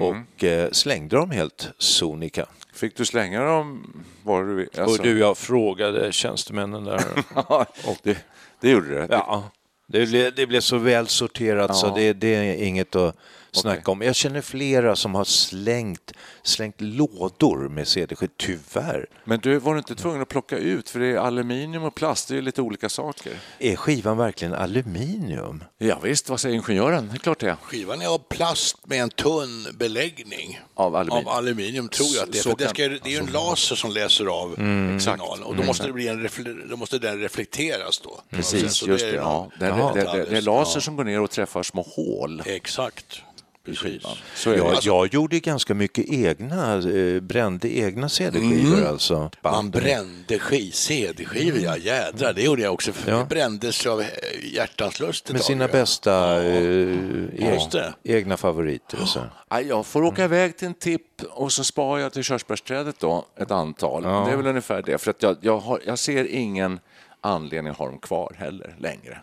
och 0.00 0.44
eh, 0.44 0.70
slängde 0.70 1.16
dem 1.16 1.30
helt 1.30 1.68
sonika. 1.78 2.46
Fick 2.74 2.96
du 2.96 3.04
slänga 3.04 3.42
dem 3.44 3.92
var 4.22 4.44
du? 4.44 4.68
Alltså- 4.78 4.82
Och 5.00 5.04
du, 5.06 5.18
jag 5.18 5.38
frågade 5.38 6.12
tjänstemännen 6.12 6.84
där. 6.84 7.02
Ja, 7.34 7.66
det, 8.02 8.18
det 8.60 8.70
gjorde 8.70 8.94
det. 8.94 9.06
Ja, 9.10 9.50
det 9.86 10.06
blev, 10.06 10.34
det 10.34 10.46
blev 10.46 10.60
så 10.60 10.78
väl 10.78 11.06
sorterat 11.06 11.76
så 11.76 11.86
Ja. 11.86 11.92
det, 11.96 12.12
det 12.12 12.34
är 12.34 12.64
inget 12.64 12.96
att 12.96 13.16
snacka 13.52 13.90
om. 13.90 14.02
Jag 14.02 14.14
känner 14.14 14.40
flera 14.40 14.96
som 14.96 15.14
har 15.14 15.24
slängt, 15.24 16.12
slängt 16.42 16.80
lådor 16.80 17.68
med 17.68 17.88
CD-skivor, 17.88 18.32
tyvärr. 18.36 19.06
Men 19.24 19.40
du 19.40 19.58
var 19.58 19.72
du 19.74 19.78
inte 19.78 19.94
tvungen 19.94 20.22
att 20.22 20.28
plocka 20.28 20.56
ut, 20.58 20.90
för 20.90 21.00
det 21.00 21.06
är 21.06 21.16
aluminium 21.16 21.84
och 21.84 21.94
plast, 21.94 22.28
det 22.28 22.36
är 22.36 22.42
lite 22.42 22.62
olika 22.62 22.88
saker. 22.88 23.32
Är 23.58 23.76
skivan 23.76 24.16
verkligen 24.16 24.54
aluminium? 24.54 25.64
Ja, 25.78 25.98
visst, 26.02 26.28
vad 26.28 26.40
säger 26.40 26.56
ingenjören? 26.56 27.08
Det 27.08 27.14
är 27.16 27.18
klart 27.18 27.38
det 27.38 27.50
är. 27.50 27.56
Skivan 27.62 28.02
är 28.02 28.06
av 28.06 28.18
plast 28.18 28.86
med 28.86 29.02
en 29.02 29.10
tunn 29.10 29.66
beläggning. 29.74 30.60
Av 30.74 30.96
aluminium. 30.96 31.28
Av 31.28 31.34
aluminium 31.36 31.88
tror 31.88 32.08
jag 32.14 32.22
att 32.24 32.32
det 32.32 32.38
är. 32.38 32.42
För 32.42 32.56
det, 32.58 32.68
ska, 32.68 32.88
det 32.88 33.06
är 33.06 33.08
ju 33.10 33.18
en 33.18 33.26
laser 33.26 33.76
som 33.76 33.90
läser 33.90 34.26
av 34.26 34.54
signalen 35.00 35.42
och 35.44 35.56
då 35.56 35.62
måste, 35.62 35.86
det 35.86 35.92
bli 35.92 36.08
en 36.08 36.26
refle- 36.28 36.68
då 36.70 36.76
måste 36.76 36.98
den 36.98 37.20
reflekteras 37.20 37.98
då. 37.98 38.20
Precis, 38.30 38.82
just 38.82 39.04
det. 39.04 39.10
är 39.10 39.14
Ja. 39.14 39.50
Det, 39.60 39.66
är, 39.66 39.94
det, 39.94 40.00
det, 40.02 40.24
det 40.30 40.36
är 40.36 40.42
laser 40.42 40.80
som 40.80 40.96
går 40.96 41.04
ner 41.04 41.20
och 41.20 41.30
träffar 41.30 41.62
små 41.62 41.82
hål 41.96 42.42
Exakt. 42.46 43.22
Skivan. 43.64 44.16
Så 44.34 44.50
Jag, 44.50 44.72
det. 44.72 44.78
jag 44.82 45.14
gjorde 45.14 45.40
ganska 45.40 45.74
mycket 45.74 46.04
egna, 46.12 46.74
eh, 46.74 47.20
brände 47.20 47.68
egna 47.76 48.08
CD-skivor 48.08 48.84
alltså. 48.86 49.18
Man 49.18 49.30
Band. 49.42 49.70
brände 49.70 50.36
sk- 50.38 50.70
CD-skivor, 50.70 51.58
ja 51.64 51.76
jädrar, 51.76 52.32
det 52.32 52.42
gjorde 52.42 52.62
jag 52.62 52.72
också. 52.74 52.92
För 52.92 53.10
Ja. 53.10 53.24
Brändes 53.30 53.86
av 53.86 54.00
eh, 54.00 54.06
hjärtans 54.54 55.00
lust 55.00 55.32
Med 55.32 55.40
sina 55.42 55.64
ja. 55.64 55.68
bästa 55.72 56.42
eh, 56.44 57.52
Just 57.52 57.74
egna, 58.04 58.36
favoriter. 58.36 58.98
Och 59.02 59.08
så. 59.08 59.20
Nej, 59.50 59.66
Jag 59.68 59.86
får 59.86 60.02
åka 60.04 60.24
iväg 60.24 60.56
till 60.56 60.66
en 60.68 60.74
tipp 60.74 61.22
och 61.30 61.52
så 61.52 61.64
sparar 61.64 62.00
jag 62.00 62.12
till 62.12 62.22
körsbärsträdet 62.24 62.98
då, 62.98 63.26
ett 63.36 63.50
antal. 63.50 64.02
Ja. 64.04 64.24
Det 64.26 64.32
är 64.32 64.36
väl 64.36 64.46
ungefär 64.46 64.82
det, 64.82 64.98
för 64.98 65.10
att 65.10 65.22
jag, 65.22 65.36
jag, 65.40 65.58
har, 65.58 65.80
jag 65.86 65.98
ser 65.98 66.24
ingen 66.24 66.80
anledning 67.20 67.70
att 67.70 67.78
ha 67.78 67.86
dem 67.86 67.98
kvar 67.98 68.34
heller 68.38 68.74
längre. 68.78 69.20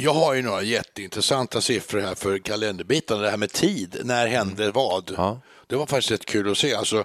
Jag 0.00 0.14
har 0.14 0.34
ju 0.34 0.42
några 0.42 0.62
jätteintressanta 0.62 1.60
siffror 1.60 2.00
här 2.00 2.14
för 2.14 2.38
kalenderbitarna, 2.38 3.22
det 3.22 3.30
här 3.30 3.36
med 3.36 3.52
tid. 3.52 4.00
När 4.04 4.26
hände 4.26 4.70
vad? 4.70 5.14
Ja. 5.16 5.40
Det 5.66 5.76
var 5.76 5.86
faktiskt 5.86 6.10
rätt 6.10 6.24
kul 6.24 6.50
att 6.50 6.58
se. 6.58 6.74
Alltså, 6.74 7.04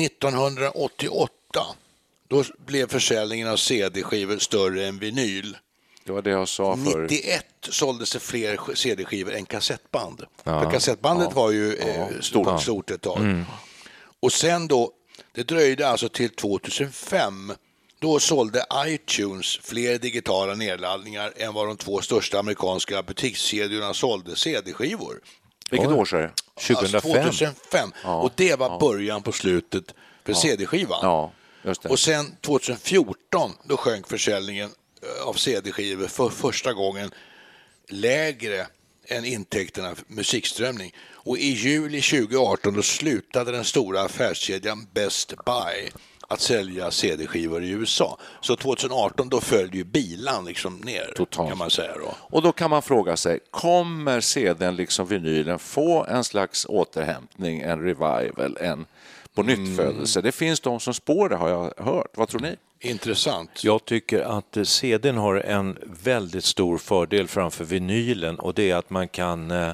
1988, 0.00 1.30
då 2.28 2.44
blev 2.66 2.88
försäljningen 2.88 3.48
av 3.48 3.56
CD-skivor 3.56 4.38
större 4.38 4.86
än 4.86 4.98
vinyl. 4.98 5.56
Det 6.04 6.12
var 6.12 6.22
det 6.22 6.30
jag 6.30 6.48
sa 6.48 6.76
för... 6.76 7.02
91 7.02 7.44
såldes 7.68 8.12
det 8.12 8.18
fler 8.20 8.56
sk- 8.56 8.74
CD-skivor 8.74 9.34
än 9.34 9.46
kassettband. 9.46 10.24
Ja. 10.44 10.62
För 10.62 10.70
kassettbandet 10.70 11.32
var 11.34 11.50
ju 11.50 11.74
eh, 11.76 12.06
stort, 12.20 12.62
stort 12.62 12.90
ett 12.90 13.00
tag. 13.02 13.44
Och 14.20 14.32
sen 14.32 14.68
då, 14.68 14.90
Det 15.32 15.42
dröjde 15.42 15.88
alltså 15.88 16.08
till 16.08 16.30
2005. 16.30 17.52
Då 18.06 18.20
sålde 18.20 18.64
iTunes 18.86 19.58
fler 19.62 19.98
digitala 19.98 20.54
nedladdningar 20.54 21.32
än 21.36 21.54
vad 21.54 21.66
de 21.66 21.76
två 21.76 22.00
största 22.00 22.38
amerikanska 22.38 23.02
butikskedjorna 23.02 23.94
sålde 23.94 24.36
CD-skivor. 24.36 25.20
Vilket 25.70 25.88
år 25.88 26.04
sa 26.04 26.16
du? 26.16 26.30
2005. 26.60 27.26
Alltså 27.26 27.44
2005. 27.44 27.92
Och 28.04 28.32
det 28.36 28.58
var 28.58 28.80
början 28.80 29.22
på 29.22 29.32
slutet 29.32 29.94
för 30.24 30.32
CD-skivan. 30.32 30.98
Ja, 31.02 31.32
just 31.62 31.82
det. 31.82 31.88
Och 31.88 31.98
sen 31.98 32.36
2014 32.40 33.52
då 33.64 33.76
sjönk 33.76 34.08
försäljningen 34.08 34.70
eh, 35.02 35.28
av 35.28 35.34
CD-skivor 35.34 36.06
för 36.06 36.28
första 36.28 36.72
gången 36.72 37.10
lägre 37.88 38.66
än 39.08 39.24
intäkterna 39.24 39.94
för 39.94 40.04
musikströmning. 40.08 40.94
Och 41.12 41.38
i 41.38 41.48
juli 41.48 42.00
2018 42.00 42.74
då 42.74 42.82
slutade 42.82 43.52
den 43.52 43.64
stora 43.64 44.02
affärskedjan 44.02 44.86
Best 44.92 45.34
Buy 45.44 45.90
att 46.28 46.40
sälja 46.40 46.90
CD-skivor 46.90 47.64
i 47.64 47.70
USA. 47.70 48.18
Så 48.40 48.56
2018 48.56 49.28
då 49.28 49.40
följde 49.40 49.76
ju 49.76 49.84
bilan 49.84 50.44
liksom 50.44 50.76
ner 50.76 51.12
Totalt. 51.16 51.48
kan 51.48 51.58
man 51.58 51.70
säga 51.70 51.92
då. 51.98 52.14
Och 52.20 52.42
då 52.42 52.52
kan 52.52 52.70
man 52.70 52.82
fråga 52.82 53.16
sig, 53.16 53.38
kommer 53.50 54.20
CDn 54.20 54.76
liksom 54.76 55.06
vinylen 55.06 55.58
få 55.58 56.04
en 56.04 56.24
slags 56.24 56.66
återhämtning, 56.68 57.60
en 57.60 57.80
revival, 57.80 58.56
en 58.60 58.86
på 59.34 59.42
nytt 59.42 59.76
födelse? 59.76 60.20
Det 60.20 60.32
finns 60.32 60.60
de 60.60 60.80
som 60.80 60.94
spår 60.94 61.28
det 61.28 61.36
har 61.36 61.48
jag 61.48 61.84
hört. 61.84 62.10
Vad 62.14 62.28
tror 62.28 62.40
ni? 62.40 62.56
Intressant. 62.80 63.64
Jag 63.64 63.84
tycker 63.84 64.22
att 64.22 64.56
eh, 64.56 64.62
CDn 64.62 65.16
har 65.16 65.34
en 65.36 65.78
väldigt 66.02 66.44
stor 66.44 66.78
fördel 66.78 67.28
framför 67.28 67.64
vinylen 67.64 68.38
och 68.38 68.54
det 68.54 68.70
är 68.70 68.76
att 68.76 68.90
man 68.90 69.08
kan 69.08 69.50
eh, 69.50 69.70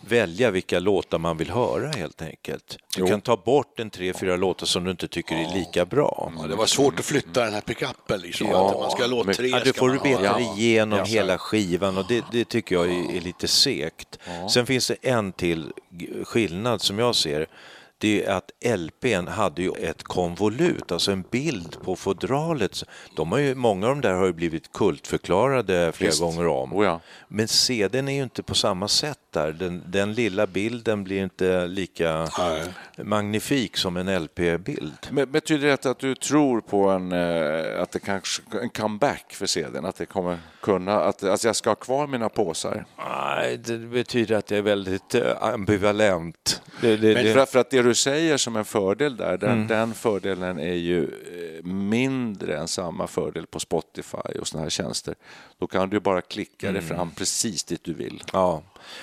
välja 0.00 0.50
vilka 0.50 0.78
låtar 0.78 1.18
man 1.18 1.36
vill 1.36 1.50
höra 1.50 1.88
helt 1.88 2.22
enkelt. 2.22 2.76
Du 2.96 3.06
kan 3.06 3.20
ta 3.20 3.36
bort 3.36 3.80
en 3.80 3.90
tre, 3.90 4.12
fyra 4.12 4.36
låtar 4.36 4.66
som 4.66 4.84
du 4.84 4.90
inte 4.90 5.08
tycker 5.08 5.34
är 5.36 5.54
lika 5.54 5.84
bra. 5.86 6.32
Ja, 6.38 6.46
det 6.46 6.54
var 6.56 6.66
svårt 6.66 6.98
att 6.98 7.04
flytta 7.04 7.44
den 7.44 7.54
här 7.54 7.60
pickupen 7.60 8.20
liksom. 8.20 8.46
Ja, 8.50 8.70
att 8.70 8.80
man 8.80 8.90
ska 8.90 9.06
låt 9.06 9.26
men- 9.26 9.34
tre. 9.34 9.48
Ja, 9.48 9.60
du 9.64 9.70
ska 9.70 9.78
får 9.78 9.88
du 9.90 9.98
beta 9.98 10.22
Ja. 10.24 10.40
igenom 10.56 10.98
Ja, 10.98 11.04
hela 11.04 11.38
skivan 11.38 11.98
och 11.98 12.04
det, 12.08 12.24
det 12.32 12.44
tycker 12.44 12.74
jag 12.74 12.86
är, 12.90 13.16
är 13.16 13.20
lite 13.20 13.48
segt. 13.48 14.18
Sen 14.50 14.66
finns 14.66 14.88
det 14.88 14.96
en 15.02 15.32
till 15.32 15.72
skillnad 16.24 16.82
som 16.82 16.98
jag 16.98 17.14
ser. 17.14 17.46
Det 18.00 18.24
är 18.24 18.32
att 18.32 18.50
LPn 18.78 19.28
hade 19.28 19.62
ju 19.62 19.72
ett 19.72 20.02
konvolut, 20.02 20.92
alltså 20.92 21.12
en 21.12 21.24
bild 21.30 21.76
på 21.82 21.96
fodralet. 21.96 22.84
De 23.16 23.32
har 23.32 23.38
ju, 23.38 23.54
många 23.54 23.86
av 23.86 23.94
de 23.94 24.00
där 24.00 24.14
har 24.14 24.26
ju 24.26 24.32
blivit 24.32 24.72
kultförklarade 24.72 25.92
flera 25.92 26.10
Visst. 26.10 26.20
gånger 26.20 26.46
om. 26.46 26.72
Oh 26.72 26.84
ja. 26.84 27.00
Men 27.28 27.48
CDn 27.48 28.08
är 28.08 28.12
ju 28.12 28.22
inte 28.22 28.42
på 28.42 28.54
samma 28.54 28.88
sätt 28.88 29.18
där. 29.30 29.52
Den, 29.52 29.82
den 29.86 30.14
lilla 30.14 30.46
bilden 30.46 31.04
blir 31.04 31.22
inte 31.22 31.66
lika 31.66 32.28
Nej. 32.38 32.62
magnifik 32.96 33.76
som 33.76 33.96
en 33.96 34.24
LP-bild. 34.24 35.06
Men 35.10 35.30
Betyder 35.32 35.68
det 35.68 35.86
att 35.86 35.98
du 35.98 36.14
tror 36.14 36.60
på 36.60 36.88
en, 36.88 37.12
eh, 37.12 37.82
att 37.82 37.90
det 37.90 38.00
kanske, 38.00 38.42
en 38.62 38.70
comeback 38.70 39.32
för 39.32 39.46
CDn? 39.46 39.84
Att 39.84 39.96
det 39.96 40.06
kommer 40.06 40.38
kunna, 40.60 41.00
att, 41.00 41.22
att 41.22 41.44
jag 41.44 41.56
ska 41.56 41.70
ha 41.70 41.74
kvar 41.74 42.06
mina 42.06 42.28
påsar? 42.28 42.84
Nej, 42.98 43.56
det 43.56 43.78
betyder 43.78 44.36
att 44.36 44.50
jag 44.50 44.58
är 44.58 44.62
väldigt 44.62 45.14
eh, 45.14 45.42
ambivalent. 45.42 46.62
Det, 46.80 46.96
det, 46.96 47.14
Men 47.14 47.34
för, 47.34 47.46
för 47.46 47.58
att 47.58 47.70
det 47.70 47.82
du 47.82 47.89
säger 47.94 48.36
som 48.36 48.56
en 48.56 48.64
fördel 48.64 49.16
där, 49.16 49.38
den, 49.38 49.66
den 49.66 49.94
fördelen 49.94 50.58
är 50.58 50.74
ju 50.74 51.02
eh, 51.04 51.64
mindre 51.64 52.58
än 52.58 52.68
samma 52.68 53.06
fördel 53.06 53.46
på 53.46 53.60
Spotify 53.60 54.38
och 54.40 54.48
såna 54.48 54.62
här 54.62 54.70
tjänster. 54.70 55.14
Då 55.58 55.66
kan 55.66 55.90
du 55.90 56.00
bara 56.00 56.20
klicka 56.20 56.72
dig 56.72 56.82
fram 56.82 57.10
precis 57.10 57.64
dit 57.64 57.84
du 57.84 57.94
vill. 57.94 58.22
Ja, 58.32 58.62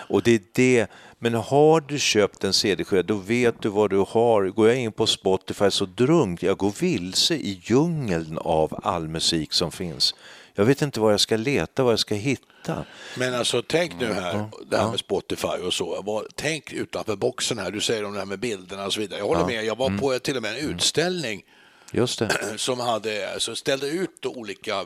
och 0.09 0.23
det 0.23 0.31
är 0.31 0.41
det. 0.53 0.87
Men 1.19 1.33
har 1.33 1.81
du 1.81 1.99
köpt 1.99 2.43
en 2.43 2.53
CD-skiva, 2.53 3.03
då 3.03 3.15
vet 3.15 3.61
du 3.61 3.69
vad 3.69 3.89
du 3.89 4.05
har. 4.07 4.49
Går 4.49 4.67
jag 4.67 4.77
in 4.77 4.91
på 4.91 5.07
Spotify 5.07 5.71
så 5.71 5.85
drunknar 5.85 6.47
jag 6.47 6.57
går 6.57 6.73
vilse 6.81 7.35
i 7.35 7.61
djungeln 7.63 8.37
av 8.37 8.79
all 8.83 9.07
musik 9.07 9.53
som 9.53 9.71
finns. 9.71 10.15
Jag 10.59 10.65
vet 10.65 10.81
inte 10.81 10.99
var 10.99 11.11
jag 11.11 11.19
ska 11.19 11.37
leta, 11.37 11.83
vad 11.83 11.91
jag 11.91 11.99
ska 11.99 12.15
hitta. 12.15 12.85
Men 13.15 13.33
alltså 13.33 13.63
tänk 13.67 13.99
nu 13.99 14.13
här, 14.13 14.49
det 14.69 14.77
här 14.77 14.89
med 14.89 14.99
Spotify 14.99 15.47
och 15.47 15.73
så. 15.73 16.23
Tänk 16.35 16.73
utanför 16.73 17.15
boxen 17.15 17.57
här. 17.57 17.71
Du 17.71 17.81
säger 17.81 18.03
om 18.03 18.13
det 18.13 18.19
här 18.19 18.25
med 18.25 18.39
bilderna 18.39 18.85
och 18.85 18.93
så 18.93 18.99
vidare. 18.99 19.19
Jag 19.19 19.27
håller 19.27 19.45
med. 19.45 19.65
Jag 19.65 19.77
var 19.77 19.97
på 19.97 20.19
till 20.19 20.35
och 20.37 20.41
med 20.41 20.51
en 20.51 20.69
utställning 20.69 21.43
Just 21.91 22.19
det. 22.19 22.29
som 22.57 22.79
hade, 22.79 23.33
alltså 23.33 23.55
ställde 23.55 23.87
ut 23.87 24.25
olika 24.25 24.85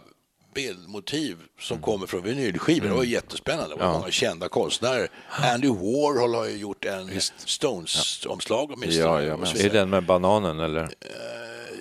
bildmotiv 0.53 1.37
som 1.59 1.81
kommer 1.81 2.07
från 2.07 2.23
vinylskivor. 2.23 2.87
Det 2.87 2.93
var 2.93 3.03
jättespännande. 3.03 3.75
Det 3.75 3.83
var 3.83 3.93
många 3.93 4.11
kända 4.11 4.49
konstnärer. 4.49 5.09
Andy 5.29 5.67
Warhol 5.67 6.35
har 6.35 6.45
ju 6.45 6.57
gjort 6.57 6.85
en 6.85 7.21
Stones-omslag 7.45 8.71
åtminstone. 8.73 9.23
Ja, 9.23 9.37
ja, 9.43 9.65
Är 9.65 9.69
den 9.69 9.89
med 9.89 10.05
bananen 10.05 10.59
eller? 10.59 10.89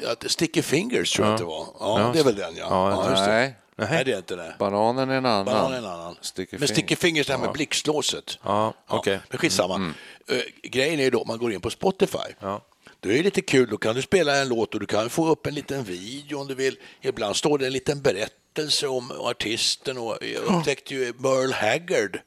Ja, 0.03 0.14
Sticky 0.26 0.62
Fingers 0.62 1.12
tror 1.12 1.26
jag 1.26 1.35
att 1.35 1.40
det 1.40 1.46
var. 1.46 1.66
Ja, 1.81 2.11
det 2.12 2.20
är 2.20 2.24
väl 2.24 2.37
den 2.37 2.57
ja. 2.57 2.66
Ja, 2.70 2.90
ja 2.90 3.11
just 3.11 3.24
det. 3.24 3.55
Nej, 3.80 3.88
Nej, 3.90 4.04
det 4.04 4.12
är 4.12 4.16
inte 4.18 4.36
det. 4.36 4.54
bananen 4.58 5.10
är 5.10 5.14
en 5.14 5.26
annan. 5.26 5.44
Banan 5.44 5.72
är 5.72 5.78
en 5.78 5.84
annan. 5.84 6.16
Sticky 6.20 6.58
men 6.58 6.68
Sticky 6.68 6.96
Fingers. 6.96 7.26
Det 7.26 7.32
här 7.32 7.40
med 7.40 7.52
blixtlåset. 7.52 8.38
Ja, 8.42 8.74
okej. 8.86 9.20
Men 9.28 9.38
skitsamma. 9.38 9.94
Eh, 10.28 10.36
grejen 10.62 11.00
är 11.00 11.04
ju 11.04 11.10
då, 11.10 11.24
man 11.24 11.38
går 11.38 11.52
in 11.52 11.60
på 11.60 11.70
Spotify. 11.70 12.18
Ja. 12.40 12.60
Då 13.00 13.08
är 13.10 13.14
det 13.14 13.22
lite 13.22 13.40
kul, 13.40 13.68
då 13.70 13.76
kan 13.76 13.94
du 13.94 14.02
spela 14.02 14.36
en 14.36 14.48
låt 14.48 14.74
och 14.74 14.80
du 14.80 14.86
kan 14.86 15.10
få 15.10 15.28
upp 15.28 15.46
en 15.46 15.54
liten 15.54 15.84
video 15.84 16.40
om 16.40 16.46
du 16.46 16.54
vill. 16.54 16.76
Ibland 17.00 17.36
står 17.36 17.58
det 17.58 17.66
en 17.66 17.72
liten 17.72 18.02
berättelse 18.02 18.86
om 18.88 19.10
artisten 19.20 19.98
och 19.98 20.18
jag 20.20 20.42
upptäckte 20.42 20.94
ju 20.94 21.12
Merle 21.18 21.54
Haggard. 21.54 22.20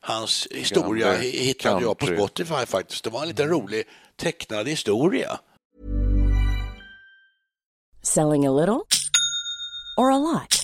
Hans 0.00 0.48
historia 0.50 1.12
hittade 1.12 1.82
jag 1.82 1.98
på. 1.98 2.06
Spotify 2.06 2.66
faktiskt. 2.66 3.04
Det 3.04 3.10
var 3.10 3.22
en 3.22 3.28
liten 3.28 3.48
rolig 3.48 3.84
tecknad 4.16 4.68
historia. 4.68 5.38
Selling 8.02 8.46
a 8.46 8.50
little 8.52 8.80
or 9.96 10.10
a 10.12 10.18
lot? 10.18 10.63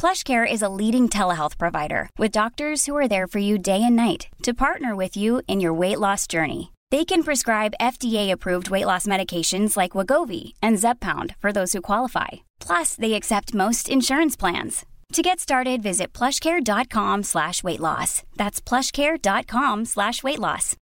PlushCare 0.00 0.50
is 0.50 0.62
a 0.62 0.74
leading 0.80 1.10
telehealth 1.10 1.58
provider 1.58 2.08
with 2.16 2.30
doctors 2.30 2.86
who 2.86 2.96
are 2.96 3.06
there 3.06 3.26
for 3.26 3.38
you 3.38 3.58
day 3.58 3.82
and 3.82 3.96
night 3.96 4.28
to 4.42 4.54
partner 4.54 4.96
with 4.96 5.14
you 5.14 5.42
in 5.46 5.60
your 5.60 5.74
weight 5.74 6.00
loss 6.00 6.26
journey. 6.26 6.72
They 6.90 7.04
can 7.04 7.22
prescribe 7.22 7.74
FDA-approved 7.78 8.70
weight 8.70 8.86
loss 8.86 9.06
medications 9.06 9.76
like 9.76 9.92
Wagovi 9.92 10.54
and 10.62 10.78
Zepbound 10.78 11.34
for 11.36 11.52
those 11.52 11.74
who 11.74 11.82
qualify. 11.82 12.28
Plus, 12.60 12.94
they 12.94 13.12
accept 13.12 13.52
most 13.52 13.90
insurance 13.90 14.36
plans. 14.38 14.86
To 15.12 15.22
get 15.22 15.38
started, 15.38 15.82
visit 15.82 16.14
plushcare.com 16.14 17.24
slash 17.24 17.62
weight 17.62 17.80
loss. 17.80 18.22
That's 18.36 18.62
plushcare.com 18.62 19.84
slash 19.84 20.22
weight 20.22 20.38
loss. 20.38 20.76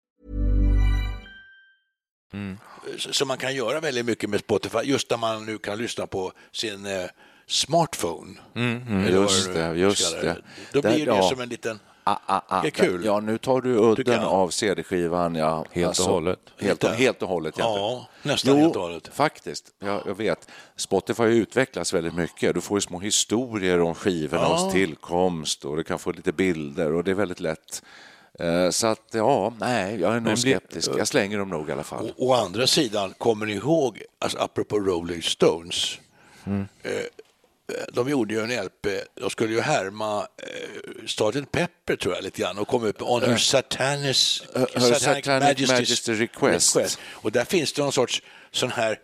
Så 3.12 3.26
man 3.26 3.38
kan 3.38 3.56
göra 3.56 3.80
väldigt 3.80 4.06
mycket 4.06 4.30
med 4.30 4.40
Spotify, 4.40 4.82
just 4.84 5.10
när 5.10 5.18
man 5.18 5.46
nu 5.46 5.58
kan 5.58 5.78
lyssna 5.78 6.08
på 6.08 6.32
sin 6.52 6.86
eh, 6.86 7.10
smartphone. 7.48 8.36
Eller 8.56 9.02
vad 9.02 9.12
just 9.12 9.54
det, 9.54 9.74
just 9.76 10.22
det. 10.22 10.38
Då 10.74 10.82
blir 10.82 11.06
det 11.06 11.16
ja. 11.16 11.30
som 11.30 11.42
en 11.42 11.50
liten 11.50 11.80
Ah, 12.10 12.18
ah, 12.26 12.42
ah. 12.48 12.62
Det 12.62 12.68
är 12.68 12.72
kul. 12.72 13.06
Ja, 13.06 13.20
nu 13.20 13.38
tar 13.38 13.62
du 13.62 13.76
udden 13.76 14.24
av 14.24 14.50
CD-skivan. 14.50 15.36
Ja. 15.36 15.66
Helt 15.72 16.00
och 16.00 16.06
hållet. 16.06 16.40
Helt, 16.60 16.84
helt 16.84 17.22
och 17.22 17.30
hållet. 17.30 17.56
Ja, 17.58 18.08
nästan 18.24 18.54
jo, 18.54 18.62
helt 18.62 18.76
och 18.76 18.82
hållet. 18.82 19.08
faktiskt. 19.14 19.66
Jag, 19.80 20.02
jag 20.06 20.16
vet. 20.16 20.48
Spotify 20.76 21.24
har 21.24 21.30
ju 21.30 21.42
utvecklats 21.42 21.94
väldigt 21.94 22.14
mycket. 22.16 22.56
Du 22.56 22.62
får 22.62 22.78
ju 22.78 22.82
små 22.82 23.00
historier 23.00 23.82
om 23.82 23.96
skivornas 23.96 24.72
tillkomst 24.74 25.66
och 25.66 25.78
du 25.78 25.84
kan 25.84 26.00
få 26.00 26.12
lite 26.12 26.32
bilder 26.32 26.94
och 26.94 27.04
det 27.04 27.12
är 27.12 27.16
väldigt 27.16 27.40
lätt. 27.40 27.84
Eh, 28.40 28.70
Så 28.70 28.88
att, 28.88 29.10
ja, 29.12 29.54
nej, 29.60 30.02
jag 30.02 30.16
är 30.16 30.20
nog 30.20 30.38
skeptisk. 30.38 30.92
Jag 30.98 31.08
slänger 31.08 31.38
dem 31.38 31.50
nog 31.50 31.70
i 31.70 31.72
alla 31.72 31.84
fall. 31.84 32.06
Å, 32.18 32.30
å 32.30 32.34
andra 32.34 32.68
sidan, 32.68 33.14
kommer 33.18 33.46
ni 33.46 33.54
ihåg, 33.54 34.02
alltså, 34.20 34.38
apropå 34.38 34.80
Rolling 34.80 35.22
Stones, 35.22 36.00
Mm. 36.46 36.68
eh, 36.84 36.92
de 37.94 38.10
gjorde 38.10 38.34
ju 38.34 38.42
en 38.42 38.66
LP, 38.66 38.88
de 39.22 39.30
skulle 39.30 39.54
ju 39.54 39.62
härma 39.62 40.20
eh, 40.44 41.06
Sgt. 41.08 41.52
Pepper 41.52 41.96
tror 41.96 42.16
jag 42.16 42.24
lite 42.24 42.42
grann 42.42 42.58
och 42.58 42.68
kom 42.68 42.84
upp 42.84 43.00
med 43.00 43.10
On 43.10 43.22
Her 43.24 43.38
Satanis, 43.38 44.44
Her 44.56 44.94
Satanic 44.94 45.70
Majesty 45.70 46.14
Request. 46.14 47.00
Och 47.12 47.32
där 47.32 47.46
finns 47.46 47.74
det 47.74 47.82
någon 47.82 47.92
sorts 47.92 48.22
sån 48.52 48.72
här 48.72 49.00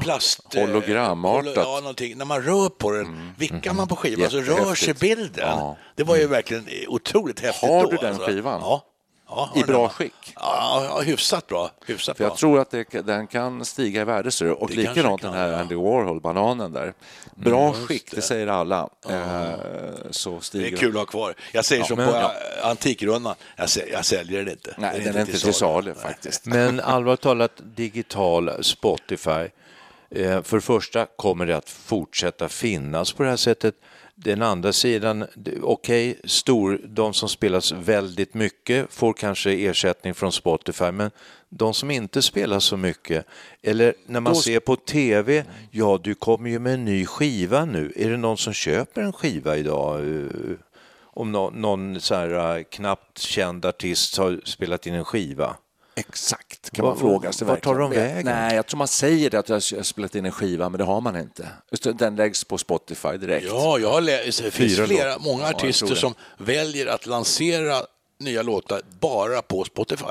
plast... 0.00 0.54
eh, 0.54 0.60
Hologramartat. 0.60 1.46
holo- 1.56 1.62
Ja, 1.74 1.80
någonting. 1.80 2.18
När 2.18 2.24
man 2.24 2.42
rör 2.42 2.68
på 2.68 2.90
den, 2.90 3.32
vickar 3.38 3.72
man 3.72 3.88
på 3.88 3.96
skivan 3.96 4.30
så 4.30 4.40
rör 4.40 4.74
sig 4.74 4.94
bilden. 4.94 5.48
Ja. 5.48 5.76
Det 5.94 6.02
var 6.04 6.16
ju 6.16 6.26
verkligen 6.26 6.66
eh, 6.68 6.88
otroligt 6.88 7.40
häftigt 7.40 7.70
Har 7.70 7.82
då, 7.82 7.90
du 7.90 7.96
den 7.96 8.06
alltså. 8.14 8.26
skivan? 8.26 8.60
Ja. 8.60 8.84
Ja 9.28 9.52
I 9.54 9.58
den 9.58 9.66
bra 9.66 9.88
skick? 9.88 10.32
Ja, 10.36 10.84
ja, 10.84 11.00
hyfsat 11.00 11.46
bra. 11.46 11.70
Hyfsat 11.86 12.16
För 12.16 12.24
jag 12.24 12.30
bra. 12.30 12.36
tror 12.36 12.58
att 12.60 12.70
det, 12.70 12.84
den 13.06 13.26
kan 13.26 13.64
stiga 13.64 14.00
i 14.00 14.04
värde. 14.04 14.30
du. 14.40 14.52
Och 14.52 14.68
Det 14.68 14.74
likadant 14.76 15.20
kan, 15.20 15.30
den 15.32 15.40
här 15.40 15.48
ja. 15.48 15.58
Andy 15.58 15.74
Warhol-bananen 15.74 16.72
där. 16.72 16.92
Bra 17.34 17.68
just 17.68 17.86
skick, 17.88 18.10
det 18.10 18.16
det. 18.16 18.22
säger 18.22 18.46
alla. 18.46 18.88
Eh, 19.08 19.50
så 20.10 20.30
Det 20.36 20.44
stiger 20.44 20.72
är 20.72 20.76
kul 20.76 20.90
att 20.90 20.96
ha 20.96 21.04
kvar. 21.06 21.34
Jag 21.52 21.64
säger 21.64 21.84
som 21.84 21.96
men- 21.96 22.08
på 22.08 22.14
ja. 22.14 22.32
äh, 22.62 22.68
Antikrundan, 22.70 23.34
jag, 23.56 23.66
säl- 23.66 23.88
jag 23.92 24.04
säljer 24.04 24.38
den 24.44 24.52
inte. 24.52 24.74
Nej, 24.78 25.00
den 25.04 25.16
är 25.16 25.20
inte 25.20 25.38
till 25.40 25.54
salu 25.54 25.94
faktiskt. 25.94 26.46
Men 26.46 26.80
allvarligt 26.80 27.20
talat, 27.20 27.52
digital 27.76 28.64
Spotify. 28.64 29.30
Eh, 30.10 30.42
för 30.42 30.56
det 30.56 30.60
första 30.60 31.06
kommer 31.16 31.46
det 31.46 31.56
att 31.56 31.70
fortsätta 31.70 32.48
finnas 32.48 33.12
på 33.12 33.22
det 33.22 33.28
här 33.28 33.36
sättet. 33.36 33.74
Den 34.18 34.42
andra 34.42 34.72
sidan, 34.72 35.26
okej, 35.62 36.20
stor, 36.24 36.80
de 36.84 37.14
som 37.14 37.28
spelas 37.28 37.72
väldigt 37.72 38.34
mycket 38.34 38.92
får 38.92 39.12
kanske 39.12 39.50
ersättning 39.52 40.14
från 40.14 40.32
Spotify, 40.32 40.90
men 40.92 41.10
de 41.48 41.74
som 41.74 41.90
inte 41.90 42.22
spelar 42.22 42.60
så 42.60 42.76
mycket, 42.76 43.26
eller 43.62 43.94
när 44.06 44.20
man 44.20 44.32
Då- 44.32 44.40
ser 44.40 44.60
på 44.60 44.76
TV, 44.76 45.44
ja 45.70 46.00
du 46.04 46.14
kommer 46.14 46.50
ju 46.50 46.58
med 46.58 46.74
en 46.74 46.84
ny 46.84 47.06
skiva 47.06 47.64
nu. 47.64 47.92
Är 47.96 48.10
det 48.10 48.16
någon 48.16 48.36
som 48.38 48.52
köper 48.52 49.02
en 49.02 49.12
skiva 49.12 49.56
idag? 49.56 50.00
Eh, 50.00 50.26
Om 51.18 51.32
nå- 51.32 51.50
någon 51.50 52.00
så 52.00 52.14
här, 52.14 52.56
eh, 52.58 52.62
knappt 52.62 53.18
känd 53.18 53.64
artist 53.64 54.16
har 54.18 54.40
spelat 54.44 54.86
in 54.86 54.94
en 54.94 55.04
skiva. 55.04 55.56
Exakt, 55.98 56.70
kan 56.70 56.84
Va- 56.84 56.90
man 56.90 56.98
fråga 57.00 57.32
sig. 57.32 57.46
vart 57.46 57.62
tar 57.64 57.74
de 57.78 57.90
vägen? 57.90 58.24
Nej, 58.24 58.56
jag 58.56 58.66
tror 58.66 58.78
man 58.78 58.88
säger 58.88 59.30
det 59.30 59.38
att 59.38 59.48
jag 59.48 59.56
har 59.56 59.82
spelat 59.82 60.14
in 60.14 60.24
en 60.24 60.32
skiva, 60.32 60.68
men 60.68 60.78
det 60.78 60.84
har 60.84 61.00
man 61.00 61.16
inte. 61.16 61.48
Den 61.94 62.16
läggs 62.16 62.44
på 62.44 62.58
Spotify 62.58 63.16
direkt. 63.16 63.46
Ja, 63.50 63.78
jag 63.78 63.90
har 63.90 64.00
läst, 64.00 64.42
det 64.42 64.50
finns 64.50 64.76
Fyra 64.76 64.86
flera, 64.86 65.08
låtar. 65.08 65.20
många 65.24 65.48
artister 65.48 65.86
det. 65.86 65.96
som 65.96 66.14
väljer 66.38 66.86
att 66.86 67.06
lansera 67.06 67.76
nya 68.20 68.42
låtar 68.42 68.80
bara 69.00 69.42
på 69.42 69.64
Spotify 69.64 70.04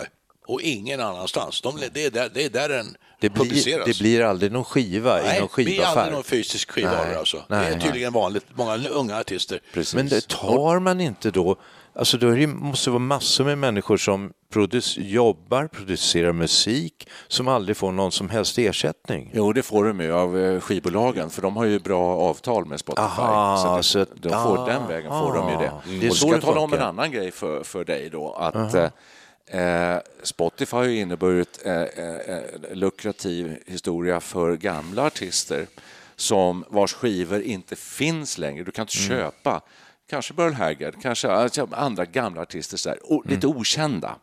och 0.47 0.61
ingen 0.61 1.01
annanstans. 1.01 1.61
De, 1.61 1.79
det, 1.93 2.05
är 2.05 2.11
där, 2.11 2.29
det 2.33 2.45
är 2.45 2.49
där 2.49 2.69
den 2.69 2.97
Det 3.19 3.29
blir, 3.29 3.43
publiceras. 3.43 3.85
det 3.85 3.99
blir 3.99 4.21
aldrig 4.23 4.51
någon 4.51 4.63
skiva 4.63 5.21
i 5.21 5.23
Nej, 5.23 5.39
någon 5.39 5.49
det 5.55 5.63
blir 5.63 5.65
aldrig 5.65 5.87
skivaffär. 5.87 6.11
någon 6.11 6.23
fysisk 6.23 6.75
Nej, 6.75 6.85
det 6.85 7.19
alltså. 7.19 7.37
nej, 7.47 7.59
det 7.65 7.71
är 7.71 7.77
nej. 7.77 7.85
tydligen 7.85 8.13
vanligt. 8.13 8.45
Många 8.55 8.87
unga 8.89 9.17
artister. 9.19 9.59
Precis. 9.73 9.95
Men 9.95 10.07
det 10.09 10.27
tar 10.27 10.79
man 10.79 11.01
inte 11.01 11.31
då, 11.31 11.55
alltså 11.95 12.17
då 12.17 12.31
det, 12.31 12.47
måste 12.47 12.89
det 12.89 12.91
vara 12.91 12.99
massor 12.99 13.43
med 13.45 13.57
människor 13.57 13.97
som 13.97 14.33
produc- 14.53 15.01
jobbar, 15.01 15.67
producerar 15.67 16.31
musik, 16.31 17.07
som 17.27 17.47
aldrig 17.47 17.77
får 17.77 17.91
någon 17.91 18.11
som 18.11 18.29
helst 18.29 18.57
ersättning. 18.57 19.31
Jo, 19.33 19.53
det 19.53 19.63
får 19.63 19.85
de 19.85 19.99
ju 20.01 20.11
av 20.13 20.37
eh, 20.39 20.59
skivbolagen, 20.59 21.29
för 21.29 21.41
de 21.41 21.55
har 21.57 21.65
ju 21.65 21.79
bra 21.79 22.17
avtal 22.17 22.65
med 22.65 22.79
Spotify. 22.79 23.01
Aha, 23.21 23.57
så 23.57 23.67
att 23.67 23.85
så 23.85 23.99
att- 23.99 24.09
de 24.21 24.29
får, 24.29 24.57
ah, 24.57 24.65
den 24.65 24.87
vägen 24.87 25.11
får 25.11 25.33
de 25.33 25.49
ju 25.49 25.57
det. 25.57 25.71
ah, 25.71 25.81
det 25.99 26.05
är 26.05 26.09
och 26.09 26.15
så 26.15 26.27
ska 26.27 26.35
jag 26.35 26.41
tala 26.41 26.59
om 26.61 26.73
en 26.73 26.81
annan 26.81 27.11
grej 27.11 27.31
för, 27.31 27.63
för 27.63 27.83
dig 27.85 28.09
då. 28.09 28.31
Att 28.33 28.73
eh, 28.73 29.61
eh, 29.61 29.99
Spotify 30.23 30.75
har 30.77 30.87
inneburit 30.87 31.61
eh, 31.65 31.73
eh, 31.81 32.41
lukrativ 32.73 33.57
historia 33.67 34.19
för 34.19 34.55
gamla 34.55 35.03
artister 35.05 35.67
som 36.15 36.65
vars 36.69 36.93
skivor 36.93 37.41
inte 37.41 37.75
finns 37.75 38.37
längre. 38.37 38.63
Du 38.63 38.71
kan 38.71 38.83
inte 38.83 38.97
Mm. 38.97 39.09
köpa 39.09 39.61
kanske 40.09 40.33
Burl 40.33 40.53
Haggard, 40.53 41.01
kanske 41.01 41.31
alltså, 41.31 41.67
andra 41.71 42.05
gamla 42.05 42.41
artister, 42.41 42.77
så 42.77 42.89
där, 42.89 43.11
och, 43.11 43.25
lite 43.25 43.47
okända. 43.47 44.15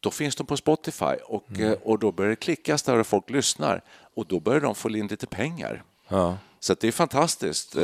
Då 0.00 0.10
finns 0.10 0.36
de 0.36 0.46
på 0.46 0.56
Spotify 0.56 1.14
och, 1.24 1.60
eh, 1.60 1.72
och 1.72 1.98
då 1.98 2.12
börjar 2.12 2.30
det 2.30 2.36
klickas 2.36 2.82
där 2.82 2.98
och 2.98 3.06
folk 3.06 3.30
lyssnar 3.30 3.82
och 4.14 4.26
då 4.26 4.40
börjar 4.40 4.60
de 4.60 4.74
få 4.74 4.90
in 4.90 5.06
lite 5.06 5.26
pengar. 5.26 5.82
Ja. 6.08 6.38
Så 6.60 6.74
det 6.80 6.88
är 6.88 6.92
fantastiskt. 6.92 7.76
Eh, 7.76 7.82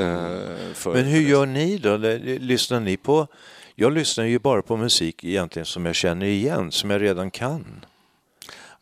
för, 0.75 0.93
Men 0.93 1.05
hur 1.05 1.21
gör 1.21 1.47
ni 1.47 1.79
då? 1.79 1.97
Lyssnar 1.97 2.81
ni 2.81 2.97
på... 2.97 3.27
Jag 3.75 3.93
lyssnar 3.93 4.25
ju 4.25 4.39
bara 4.39 4.63
på 4.63 4.77
musik 4.77 5.25
egentligen 5.25 5.67
som 5.67 5.87
jag 5.87 5.95
känner 5.95 6.27
igen, 6.27 6.73
som 6.73 6.91
jag 6.91 7.03
redan 7.03 7.31
kan. 7.31 7.85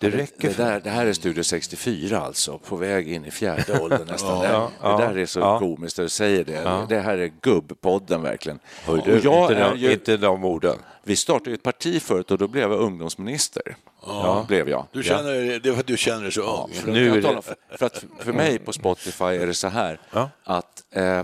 Det 0.01 0.11
räcker 0.11 0.49
det, 0.49 0.55
för 0.55 0.63
där, 0.65 0.81
det 0.81 0.91
här 0.91 1.07
är 1.07 1.13
Studio 1.13 1.43
64 1.43 2.21
alltså, 2.21 2.59
på 2.59 2.77
väg 2.77 3.13
in 3.13 3.25
i 3.25 3.31
fjärde 3.31 3.81
åldern 3.81 4.07
nästan. 4.11 4.41
det, 4.41 4.49
ja, 4.49 4.71
det 4.99 5.05
där 5.05 5.19
är 5.19 5.27
så 5.27 5.41
ja. 5.41 5.59
komiskt 5.59 5.99
att 5.99 6.05
du 6.05 6.09
säger 6.09 6.45
det. 6.45 6.87
Det 6.89 7.01
här 7.01 7.19
är 7.19 7.33
gubbpodden 7.43 8.23
verkligen. 8.23 8.59
Hör 8.85 8.99
Och 8.99 9.05
du, 9.05 9.21
jag 9.25 9.43
inte, 9.51 9.55
är 9.63 9.71
de, 9.71 9.79
ju, 9.79 9.93
inte 9.93 10.17
de 10.17 10.45
orden. 10.45 10.77
vi 11.05 11.17
startade 11.17 11.55
ett 11.55 11.63
parti 11.63 12.03
förut 12.03 12.31
och 12.31 12.39
då 12.39 12.49
blev 12.49 12.71
jag 12.73 12.81
ungdomsminister. 12.81 13.77
Ja. 14.07 14.45
Blev 14.49 14.69
jag. 14.69 14.87
Du 14.93 15.03
känner, 15.03 15.61
Det 15.61 15.69
är 15.69 15.73
för 15.73 15.81
att 15.81 15.87
du 15.87 15.97
känner 15.97 16.23
dig 16.23 16.33
så 16.33 16.43
ung. 16.65 16.73
För, 16.75 16.93
Nu 16.93 17.21
det- 17.21 17.23
för, 17.43 17.55
för, 17.79 17.87
att 17.87 18.05
för 18.19 18.33
mig 18.33 18.59
på 18.59 18.73
Spotify 18.73 19.25
är 19.25 19.47
det 19.47 19.55
så 19.55 19.69
här 19.69 20.01
Ja. 20.13 20.31
att 20.45 20.83
eh, 20.91 21.23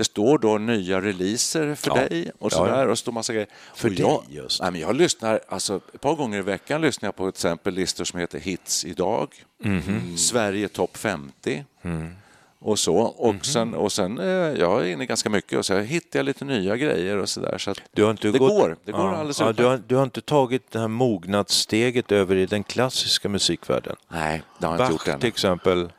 det 0.00 0.04
står 0.04 0.38
då 0.38 0.58
nya 0.58 1.00
releaser 1.00 1.74
för 1.74 1.88
Ja. 1.90 1.94
dig 1.94 2.30
och 2.38 2.52
Ja, 2.52 2.56
så 2.56 2.66
ja. 2.66 2.76
där 2.76 2.88
och 2.88 2.98
så 2.98 3.02
står 3.02 3.12
massa 3.12 3.32
grejer. 3.32 3.48
För 3.74 3.88
och 3.88 3.94
jag, 3.94 4.24
dig 4.26 4.36
just. 4.36 4.62
Nej, 4.62 4.70
men 4.72 4.80
jag 4.80 4.96
lyssnar, 4.96 5.40
alltså 5.48 5.80
ett 5.94 6.00
par 6.00 6.14
gånger 6.14 6.38
i 6.38 6.42
veckan 6.42 6.80
lyssnar 6.80 7.06
jag 7.06 7.16
på 7.16 7.22
till 7.24 7.28
exempel 7.38 7.74
listor 7.74 8.04
som 8.04 8.20
heter 8.20 8.38
Hits 8.38 8.84
idag, 8.84 9.28
Mhm. 9.62 10.16
Sverige 10.16 10.68
topp 10.68 10.96
50 10.96 11.64
Mm. 11.82 12.12
och 12.58 12.78
så. 12.78 12.96
Och 12.96 13.34
Mhm. 13.34 13.42
sen, 13.42 13.74
och 13.74 13.92
sen 13.92 14.18
eh, 14.18 14.24
jag 14.60 14.80
är 14.82 14.84
inne 14.92 15.06
ganska 15.06 15.30
mycket 15.30 15.58
och 15.58 15.66
så 15.66 15.78
hittar 15.78 16.18
jag 16.18 16.24
lite 16.26 16.44
nya 16.44 16.76
grejer 16.76 17.16
och 17.16 17.28
så 17.28 17.40
där. 17.40 17.58
Så 17.58 17.74
Du 17.92 18.04
har 18.04 18.10
inte 18.10 18.30
det 18.30 18.38
gått, 18.38 18.50
går, 18.50 18.76
det 18.84 18.92
går 18.92 19.00
ja, 19.00 19.16
alldeles 19.16 19.40
ja, 19.40 19.52
du, 19.52 19.64
har, 19.64 19.80
du 19.86 19.96
har 19.96 20.02
inte 20.02 20.20
tagit 20.20 20.70
det 20.70 20.78
här 20.78 20.88
mognadssteget 20.88 22.12
över 22.12 22.36
i 22.36 22.46
den 22.46 22.62
klassiska 22.64 23.28
musikvärlden? 23.28 23.96
Nej, 24.08 24.42
det 24.58 24.66
har 24.66 24.78
jag 24.78 24.80
inte 24.86 24.92
gjort 24.92 25.00
Bach 25.04 25.08
ännu. 25.08 25.20
till 25.20 25.28
exempel. 25.28 25.92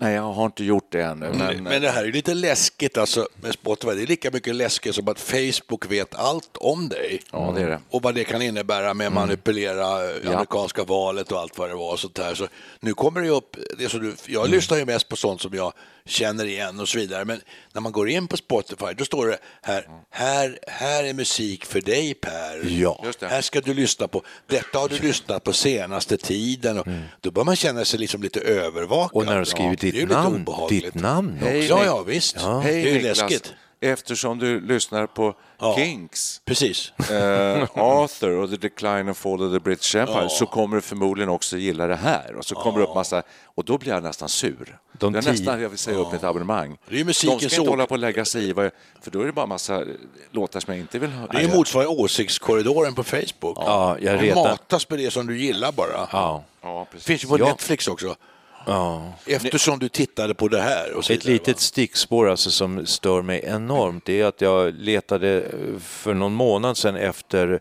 Nej, 0.00 0.14
jag 0.14 0.32
har 0.32 0.46
inte 0.46 0.64
gjort 0.64 0.87
det 0.90 1.02
ännu. 1.02 1.28
Men, 1.28 1.38
Men, 1.38 1.62
men 1.64 1.82
det 1.82 1.90
här 1.90 2.04
är 2.04 2.12
lite 2.12 2.34
läskigt 2.34 2.98
alltså, 2.98 3.28
med 3.40 3.52
Spotify. 3.52 3.94
Det 3.94 4.02
är 4.02 4.06
lika 4.06 4.30
mycket 4.30 4.54
läskigt 4.54 4.94
som 4.94 5.08
att 5.08 5.20
Facebook 5.20 5.86
vet 5.90 6.14
allt 6.14 6.56
om 6.56 6.88
dig. 6.88 7.22
Ja, 7.32 7.52
det 7.56 7.62
är 7.62 7.68
det. 7.68 7.80
Och 7.90 8.02
vad 8.02 8.14
det 8.14 8.24
kan 8.24 8.42
innebära 8.42 8.94
med 8.94 9.12
manipulera 9.12 10.04
eh, 10.04 10.16
Ja. 10.24 10.32
amerikanska 10.32 10.84
valet 10.84 11.32
och 11.32 11.38
allt 11.40 11.58
vad 11.58 11.68
det 11.70 11.74
var. 11.74 11.92
Och 11.92 12.00
sånt 12.00 12.14
där. 12.14 12.34
Så 12.34 12.46
nu 12.80 12.94
kommer 12.94 13.20
det 13.22 13.28
upp, 13.28 13.56
det 13.78 13.88
som 13.88 14.00
du, 14.00 14.14
jag 14.26 14.50
lyssnar 14.50 14.78
ju 14.78 14.84
mest 14.84 15.08
på 15.08 15.16
sånt 15.16 15.40
som 15.40 15.54
jag 15.54 15.72
känner 16.06 16.44
igen 16.44 16.80
och 16.80 16.88
så 16.88 16.98
vidare. 16.98 17.24
Men 17.24 17.40
när 17.72 17.80
man 17.80 17.92
går 17.92 18.08
in 18.08 18.28
på 18.28 18.36
Spotify 18.36 18.86
då 18.96 19.04
står 19.04 19.26
det 19.26 19.38
här, 19.62 19.86
här, 20.10 20.58
här 20.66 21.04
är 21.04 21.14
musik 21.14 21.64
för 21.64 21.80
dig 21.80 22.14
Per. 22.14 22.64
Ja. 22.68 23.00
Just 23.04 23.20
det. 23.20 23.28
Här 23.28 23.40
ska 23.42 23.60
du 23.60 23.74
lyssna 23.74 24.08
på, 24.08 24.22
detta 24.46 24.78
har 24.78 24.88
du 24.88 24.98
lyssnat 24.98 25.44
på 25.44 25.52
senaste 25.52 26.16
tiden. 26.16 26.78
Och 26.78 26.86
Då 27.20 27.30
bör 27.30 27.44
man 27.44 27.56
känna 27.56 27.84
sig 27.84 28.00
liksom 28.00 28.22
lite 28.22 28.40
övervakad. 28.40 29.16
Och 29.16 29.26
när 29.26 29.38
du 29.38 29.44
skrivit 29.44 29.82
ju 29.82 29.90
ditt 29.90 30.08
namn. 30.08 30.44
Ditt 30.80 30.94
namn 30.94 31.32
också. 31.34 31.46
Hej, 31.48 31.66
Ja, 31.66 31.84
ja 31.84 32.02
visst. 32.02 32.36
Hej 32.40 32.82
det 32.82 32.90
är 32.90 32.94
ju 32.94 33.00
läskigt. 33.02 33.52
eftersom 33.80 34.38
du 34.38 34.60
lyssnar 34.60 35.06
på 35.06 35.34
Ja. 35.60 35.74
Kinks, 35.76 36.40
Precis. 36.44 36.92
eh, 37.10 37.62
Arthur 37.74 38.30
och 38.36 38.50
The 38.50 38.56
Decline 38.56 39.08
and 39.08 39.16
Fall 39.16 39.42
of 39.42 39.52
the 39.52 39.58
British 39.60 39.94
Empire 39.96 40.28
så 40.28 40.46
kommer 40.46 40.76
du 40.76 40.82
förmodligen 40.82 41.28
också 41.30 41.56
gilla 41.56 41.86
det 41.86 41.96
här. 41.96 42.34
Och 42.34 42.44
så 42.44 42.54
kommer 42.54 42.78
det 42.78 42.84
upp 42.84 42.94
massa, 42.94 43.22
och 43.44 43.64
då 43.64 43.78
blir 43.78 43.92
jag 43.92 44.02
nästan 44.02 44.28
sur. 44.28 44.78
De 44.98 45.12
det 45.12 45.18
är 45.18 45.22
tio- 45.22 45.30
nästan 45.30 45.60
jag 45.60 45.68
vill 45.68 45.78
säga 45.78 45.96
upp 45.98 46.12
mitt 46.12 46.24
abonnemang. 46.24 46.76
Det 46.88 47.00
är 47.00 47.04
De 47.04 47.12
ska 47.14 47.32
inte 47.32 47.60
hålla 47.70 47.86
på 47.86 47.92
och 47.94 47.98
lägga 47.98 48.24
sig 48.24 48.44
i, 48.44 48.48
jag, 48.48 48.70
för 49.02 49.10
då 49.10 49.20
är 49.20 49.26
det 49.26 49.32
bara 49.32 49.46
massa 49.46 49.84
låtar 50.30 50.60
som 50.60 50.72
jag 50.74 50.80
inte 50.80 50.98
vill 50.98 51.10
ha. 51.12 51.26
Det 51.26 51.36
är 51.38 51.42
ju 51.42 51.48
motsvarande 51.56 52.02
åsiktskorridoren 52.02 52.94
på 52.94 53.04
Facebook. 53.04 53.56
Ja, 53.56 53.96
jag 54.00 54.18
Du 54.18 54.26
retar- 54.26 54.42
matas 54.42 54.88
med 54.90 54.98
det 54.98 55.10
som 55.10 55.26
du 55.26 55.38
gillar 55.38 55.72
bara. 55.72 56.08
Ja. 56.12 56.44
Ja, 56.62 56.86
precis. 56.90 57.06
finns 57.06 57.24
ju 57.24 57.28
på 57.28 57.38
Ja. 57.38 57.46
Netflix 57.48 57.88
också. 57.88 58.16
Ja. 58.66 59.12
Eftersom 59.26 59.78
du 59.78 59.88
tittade 59.88 60.34
på 60.34 60.48
det 60.48 60.60
här. 60.60 60.92
Och 60.96 61.04
så 61.04 61.12
Ett 61.12 61.24
vidare, 61.24 61.32
litet 61.32 61.56
va? 61.56 61.60
stickspår 61.60 62.28
alltså 62.28 62.50
som 62.50 62.86
stör 62.86 63.22
mig 63.22 63.44
enormt 63.44 64.04
det 64.04 64.20
är 64.20 64.24
att 64.24 64.40
jag 64.40 64.74
letade 64.74 65.40
eh, 65.40 65.78
för 65.80 66.14
någon 66.14 66.32
månad 66.32 66.76
sedan 66.76 66.96
efter 66.96 67.60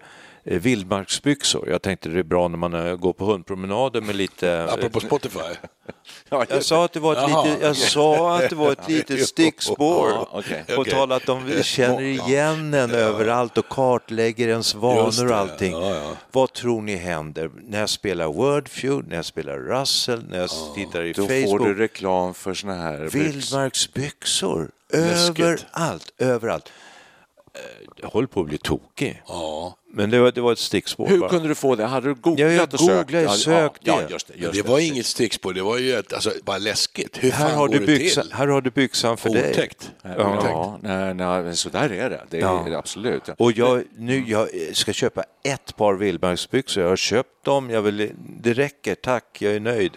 vildmarksbyxor. 0.56 1.70
Jag 1.70 1.82
tänkte 1.82 2.10
det 2.10 2.20
är 2.20 2.24
bra 2.24 2.48
när 2.48 2.58
man 2.58 2.74
eh, 2.74 2.96
går 2.96 3.14
på 3.14 3.26
hundpromenader 3.26 4.02
med 4.02 4.16
lite... 4.16 4.64
Apropå 4.72 5.00
Spotify. 5.00 5.40
Jag 6.30 6.64
sa 6.64 6.86
att 6.86 6.94
det 6.94 7.00
var 7.00 7.14
ett, 7.16 7.30
litet, 7.46 7.62
jag 7.62 7.76
sa 7.76 8.38
att 8.38 8.50
det 8.50 8.56
var 8.56 8.72
ett 8.72 8.88
litet 8.90 9.28
stickspår 9.28 10.28
Okej. 10.32 10.64
talade 10.92 11.16
att 11.16 11.26
de 11.26 11.64
känner 11.64 12.02
igen 12.02 12.74
en 12.74 12.92
överallt 12.92 13.58
och 13.58 13.70
kartlägger 13.70 14.48
ens 14.48 14.76
vanor 14.76 15.32
och 15.32 15.38
allting. 15.38 15.72
ja, 15.72 15.96
ja. 15.96 16.12
Vad 16.32 16.54
tror 16.54 16.82
ni 16.82 16.96
händer 16.96 17.52
när 17.64 17.80
jag 17.80 17.90
spelar 17.90 18.28
Wordfeud, 18.28 19.08
när 19.08 19.16
jag 19.16 19.26
spelar 19.26 19.58
Russell, 19.58 20.24
när 20.30 20.40
jag 20.40 20.50
tittar 20.76 21.04
i 21.04 21.14
Då 21.14 21.28
Facebook? 21.28 21.50
får 21.50 21.60
du 21.60 21.74
reklam 21.74 22.34
för 22.34 22.54
såna 22.54 22.74
här 22.76 23.00
byxor. 23.04 23.20
Vildmarksbyxor 23.20 24.72
överallt, 24.94 26.14
överallt. 26.18 26.72
Eh, 27.54 27.62
Jag 27.96 28.10
håller 28.10 28.28
på 28.28 28.42
att 28.42 28.48
bli 28.48 28.58
tokig. 28.58 29.22
Ja. 29.28 29.76
Men 29.98 30.10
det 30.10 30.20
var, 30.20 30.32
det 30.32 30.42
var 30.42 30.52
ett 30.52 30.60
stickspår 30.60 31.08
Hur 31.08 31.20
bara. 31.20 31.30
kunde 31.30 31.48
du 31.48 31.56
få 31.56 31.76
det? 31.76 31.86
Hade 31.86 32.08
du 32.08 32.14
googlat 32.16 32.40
Ja, 32.40 32.54
jag 32.56 32.74
och 32.74 32.80
sökt? 32.80 33.08
googlade, 33.08 33.24
Ja, 33.24 33.32
sökte. 33.34 33.80
Ja, 33.90 34.02
ja, 34.02 34.08
just 34.10 34.28
det. 34.28 34.34
Just 34.38 34.54
Det 34.54 34.70
var 34.70 34.80
inget 34.80 35.06
stickspår, 35.06 35.54
det 35.54 35.62
var 35.62 35.78
ju 35.78 35.94
ett, 35.94 36.14
alltså, 36.14 36.32
bara 36.44 36.58
läskigt. 36.58 37.18
Hur 37.24 37.32
här, 37.32 37.48
fan 37.48 37.58
har 37.58 37.68
går 37.68 37.74
du 37.74 37.80
det 37.80 37.86
byxan, 37.86 38.24
till? 38.24 38.34
här 38.34 38.48
har 38.48 38.62
du 38.62 38.70
byxan 38.70 39.18
för 39.18 39.30
dig. 39.30 39.52
Otäckt. 39.52 39.92
Ja, 40.02 40.10
Otäckt. 40.38 40.52
ja 40.52 40.80
nej, 40.84 41.14
nej, 41.14 41.56
så 41.56 41.70
där 41.70 41.90
är 41.92 42.10
det. 42.10 42.22
Det 42.30 42.38
är 42.38 42.42
Ja. 42.42 42.66
det 42.70 42.78
absolut. 42.78 43.22
Ja. 43.26 43.34
Och 43.38 43.52
jag, 43.52 43.84
nu, 43.98 44.24
jag 44.28 44.48
ska 44.74 44.94
köpa 44.94 45.24
ett 45.44 45.76
par 45.76 45.94
vildmarksbyxor. 45.94 46.84
Jag 46.84 46.90
har 46.90 46.96
köpt 46.98 47.46
dem. 47.46 47.70
Jag 47.70 47.82
vill, 47.82 48.12
det 48.42 48.54
räcker, 48.54 48.96
tack. 48.96 49.38
Jag 49.42 49.54
är 49.56 49.60
nöjd. 49.60 49.92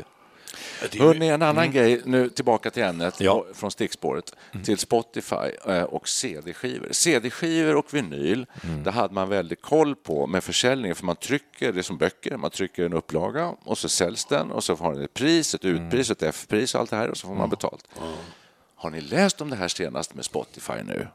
Hörrni, 0.99 1.29
en 1.29 1.43
annan 1.43 1.71
grej, 1.73 2.01
nu 2.05 2.29
tillbaka 2.29 2.71
till 2.71 2.83
ämnet, 2.83 3.21
Ja. 3.21 3.45
från 3.55 3.71
stickspåret, 3.71 4.37
till 4.64 4.79
Spotify 4.79 5.37
eh, 5.66 5.83
och 5.83 6.09
CD-skivor. 6.09 6.88
CD-skivor 6.93 7.77
och 7.77 7.95
vinyl, 7.95 8.47
det 8.85 8.90
hade 8.90 9.14
man 9.14 9.29
väldigt 9.29 9.62
koll 9.62 9.97
på 9.97 10.27
med 10.27 10.45
försäljningen, 10.45 10.95
för 10.97 11.05
man 11.05 11.16
trycker, 11.16 11.73
det 11.73 11.83
som 11.83 11.97
böcker, 11.99 12.37
man 12.37 12.51
trycker 12.51 12.85
en 12.85 12.93
upplaga 12.93 13.55
och 13.64 13.79
så 13.79 13.88
säljs 13.88 14.25
den 14.25 14.51
och 14.51 14.64
så 14.64 14.75
har 14.75 14.95
den 14.95 15.03
ett 15.05 15.14
pris, 15.14 15.55
ett 15.55 15.64
utpris, 15.64 16.11
ett 16.11 16.23
F-pris 16.23 16.75
och 16.75 16.81
allt 16.81 16.90
det 16.90 16.97
här 16.97 17.09
och 17.11 17.16
så 17.16 17.27
får 17.27 17.35
man 17.35 17.51
betalt. 17.51 17.85
Har 18.75 18.90
ni 18.90 19.01
läst 19.01 19.40
om 19.40 19.51
det 19.51 19.57
här 19.57 19.69
senast 19.69 20.14
med 20.14 20.25
Spotify 20.25 20.83
nu? 20.85 21.07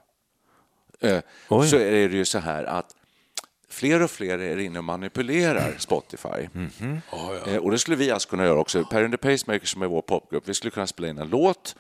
Eh, 1.00 1.20
Oj. 1.50 1.68
så 1.68 1.76
är 1.76 2.10
det 2.10 2.16
ju 2.16 2.26
så 2.26 2.40
här 2.40 2.64
att 2.64 2.95
fler 3.76 4.02
och 4.02 4.12
fler 4.12 4.40
är 4.40 4.58
inne 4.58 4.80
och 4.80 4.84
manipulerar 4.86 5.76
Spotify. 5.78 6.50
Eh, 7.48 7.58
Och 7.58 7.72
det 7.72 7.80
skulle 7.80 7.98
vi 7.98 8.12
alltså 8.12 8.30
kunna 8.30 8.46
göra 8.46 8.60
också. 8.60 8.84
Per 8.86 9.04
and 9.04 9.14
the 9.14 9.18
Pacemakers 9.18 9.74
som 9.74 9.82
är 9.82 9.88
vår 9.88 10.02
popgrupp, 10.02 10.44
vi 10.50 10.54
skulle 10.54 10.72
kunna 10.72 10.88
spela 10.88 11.08
in 11.10 11.18
en 11.18 11.30
låt 11.30 11.76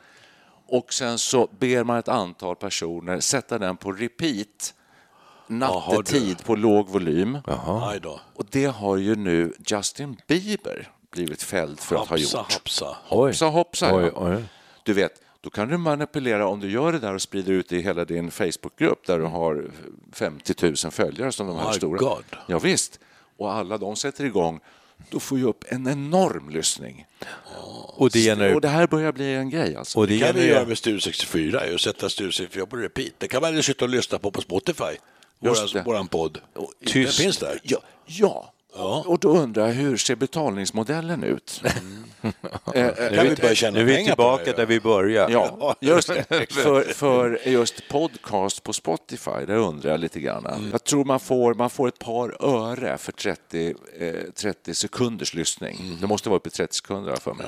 och 0.68 0.94
sen 0.94 1.18
så 1.18 1.48
ber 1.60 1.84
man 1.84 1.98
ett 1.98 2.08
antal 2.08 2.56
personer 2.56 3.20
sätta 3.20 3.60
den 3.60 3.78
på 3.78 3.92
repeat 3.92 4.74
nattetid 5.48 6.44
på 6.44 6.56
låg 6.56 6.90
volym. 6.90 7.38
Då. 8.02 8.20
Och 8.36 8.46
det 8.52 8.66
har 8.66 8.98
ju 8.98 9.16
nu 9.16 9.54
Justin 9.68 10.18
Bieber 10.28 10.92
blivit 11.12 11.44
fälld 11.44 11.80
för 11.80 11.96
att 11.96 12.08
ha 12.08 12.18
Hoppsa, 12.18 12.38
gjort. 12.38 12.54
hoppsa. 12.54 12.98
Hoppsa 13.04 13.46
hoppsa. 13.46 13.96
Oj, 13.96 14.12
ja. 14.16 14.36
oj. 14.36 14.44
Du 14.84 14.94
vet, 14.94 15.12
då 15.46 15.52
kan 15.52 15.68
du 15.68 15.78
manipulera 15.78 16.48
om 16.48 16.60
du 16.60 16.72
gör 16.72 16.92
det 16.92 17.00
där 17.00 17.14
och 17.14 17.22
sprider 17.22 17.54
ut 17.54 17.70
det 17.70 17.76
i 17.78 17.82
hela 17.82 18.06
din 18.06 18.32
Facebookgrupp 18.32 19.08
där 19.08 19.20
du 19.20 19.26
har 19.26 19.66
50 20.14 20.54
000 20.84 20.92
följare 20.92 21.32
som 21.32 21.48
de 21.48 21.58
här 21.58 21.68
My 21.68 21.74
stora. 21.74 21.98
God. 21.98 22.24
Ja, 22.48 22.60
visst. 22.60 23.00
Och 23.38 23.54
alla 23.54 23.78
de 23.78 23.96
sätter 23.96 24.26
igång. 24.26 24.60
Då 25.10 25.20
får 25.20 25.38
ju 25.38 25.44
upp 25.44 25.64
en 25.68 25.88
enorm 25.88 26.50
lyssning. 26.50 27.06
Och 27.98 28.10
det 28.10 28.20
genererar 28.20 28.56
Och 28.56 28.62
det 28.62 28.68
här 28.68 28.88
börjar 28.88 29.12
bli 29.12 29.34
en 29.34 29.50
grej 29.50 29.76
alltså. 29.76 30.00
och 30.00 30.08
det 30.08 30.14
Det 30.14 30.20
kan 30.20 30.36
vi 30.36 30.42
genererar- 30.42 30.56
göra 30.60 30.68
med 30.68 30.78
Studio 30.78 31.00
64 31.00 31.68
ju, 31.68 31.74
och 31.74 31.82
sätta 31.82 32.10
Studio 32.10 32.32
64 32.32 32.66
på 32.66 32.76
repeat. 32.78 33.12
Det 33.18 33.28
kan 33.28 33.42
man 33.42 33.56
ju 33.56 33.62
sitta 33.62 33.86
och 33.86 33.90
lyssna 33.90 34.20
på 34.20 34.32
på 34.32 34.42
Spotify. 34.42 34.84
Det. 35.40 35.84
Våran, 35.86 36.08
podd. 36.08 36.38
Tyst. 36.86 37.18
Det 37.18 37.24
finns 37.24 37.38
där. 37.38 37.60
Ja, 37.64 37.80
ja. 38.06 39.04
Och 39.08 39.20
då 39.20 39.30
undrar 39.38 39.68
jag, 39.68 39.74
hur 39.74 39.98
ser 39.98 40.16
betalningsmodellen 40.16 41.24
ut? 41.24 41.62
Eh, 41.64 41.72
eh, 42.74 42.92
Kan 43.16 43.28
vi 43.30 43.36
börja 43.36 43.56
tjäna 43.56 43.76
Nu 43.78 43.82
är 43.94 43.98
vi 43.98 44.06
tillbaka 44.06 44.54
där 44.54 44.66
vi 44.66 44.80
började. 44.80 45.34
Ja, 45.34 45.76
just. 45.82 46.08
För, 46.50 46.94
för 46.94 47.40
just 47.48 47.88
podcast 47.90 48.64
på 48.64 48.74
Spotify, 48.74 49.32
där 49.48 49.56
undrar 49.56 49.92
jag 49.92 50.00
lite 50.00 50.20
grann. 50.20 50.46
Mm. 50.46 50.70
Jag 50.72 50.84
tror 50.84 51.06
man 51.06 51.20
får, 51.20 51.54
man 51.54 51.70
får 51.70 51.88
ett 51.88 52.00
par 52.00 52.38
öre 52.46 52.98
för 52.98 53.12
30, 53.12 53.74
eh, 54.00 54.14
30 54.36 54.74
sekunders 54.74 55.34
lyssning. 55.34 55.78
Mm. 55.82 55.98
Det 56.02 56.08
måste 56.08 56.30
vara 56.30 56.38
uppe 56.38 56.48
i 56.50 56.52
30 56.52 56.76
sekunder 56.76 57.16
för 57.16 57.34
mig. 57.34 57.46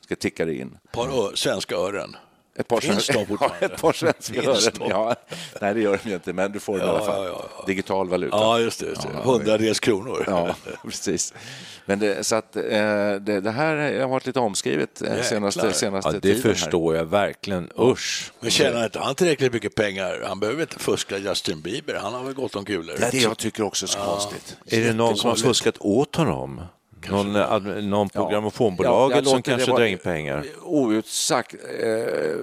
Ska 0.00 0.16
ticka 0.16 0.44
det 0.44 0.54
in. 0.54 0.78
Ett 0.84 0.92
par 0.92 1.08
ö- 1.08 1.30
svenska 1.34 1.74
ören. 1.76 2.16
Ett 2.58 2.68
par, 2.68 2.80
Finns 2.80 3.06
de 3.06 3.12
ja, 3.18 3.24
fortfarande? 3.26 3.66
ett 3.66 3.80
par 3.80 3.92
svenska 3.92 4.42
ören. 4.42 4.72
Ja, 4.90 5.14
nej, 5.60 5.74
det 5.74 5.80
gör 5.80 6.00
de 6.02 6.08
ju 6.08 6.14
inte, 6.14 6.32
men 6.32 6.52
du 6.52 6.60
får 6.60 6.78
den 6.78 6.86
i 6.86 6.90
alla 6.90 7.04
fall. 7.04 7.24
ja, 7.26 7.48
ja. 7.58 7.64
Digital 7.66 8.08
valuta. 8.08 8.36
Ja, 8.36 8.58
just 8.60 8.80
det. 8.80 8.86
Just 8.86 9.02
det. 9.02 9.08
Hundradels 9.24 9.80
kronor. 9.80 10.24
Ja, 10.26 10.54
precis. 10.84 11.34
Men 11.86 11.98
det, 11.98 12.26
så 12.26 12.36
att, 12.36 12.56
eh, 12.56 12.62
det, 12.62 13.40
det 13.40 13.50
här 13.50 14.00
har 14.00 14.08
varit 14.08 14.26
lite 14.26 14.40
omskrivet 14.40 15.02
eh, 15.02 15.22
senaste, 15.22 15.60
Jäklar. 15.60 15.72
senaste 15.72 16.08
Ja, 16.08 16.12
det 16.12 16.20
tiden. 16.20 16.42
här. 16.42 16.52
förstår 16.54 16.96
jag 16.96 17.04
verkligen. 17.04 17.70
Usch. 17.78 18.32
Men 18.40 18.50
tjänar 18.50 18.84
inte 18.84 18.98
han 18.98 19.14
tillräckligt 19.14 19.52
mycket 19.52 19.74
pengar? 19.74 20.24
Han 20.26 20.40
behöver 20.40 20.60
inte 20.62 20.78
fuska 20.78 21.18
Justin 21.18 21.60
Bieber. 21.60 21.94
Han 21.94 22.14
har 22.14 22.24
väl 22.24 22.34
gott 22.34 22.56
om 22.56 22.64
kulor. 22.64 22.94
Det 22.98 23.06
är 23.06 23.10
det 23.10 23.18
jag 23.18 23.38
tycker 23.38 23.62
också 23.62 23.86
är 23.86 23.88
så 23.88 23.98
konstigt. 23.98 24.56
Är 24.66 24.80
det 24.80 24.92
någon 24.92 25.16
som 25.16 25.28
har 25.30 25.36
fuskat 25.36 25.74
åt 25.80 26.16
honom? 26.16 26.60
Någon, 27.10 27.36
eh, 27.36 27.52
ad- 27.52 27.82
någon 27.84 28.08
på 28.08 28.20
Ja. 28.22 28.28
grammofonbolaget 28.30 29.24
Ja, 29.24 29.30
som 29.30 29.42
kanske 29.42 29.70
drar 29.70 29.84
in 29.84 29.98
pengar? 29.98 30.44
Outsagt, 30.62 31.54
eh, 31.54 32.36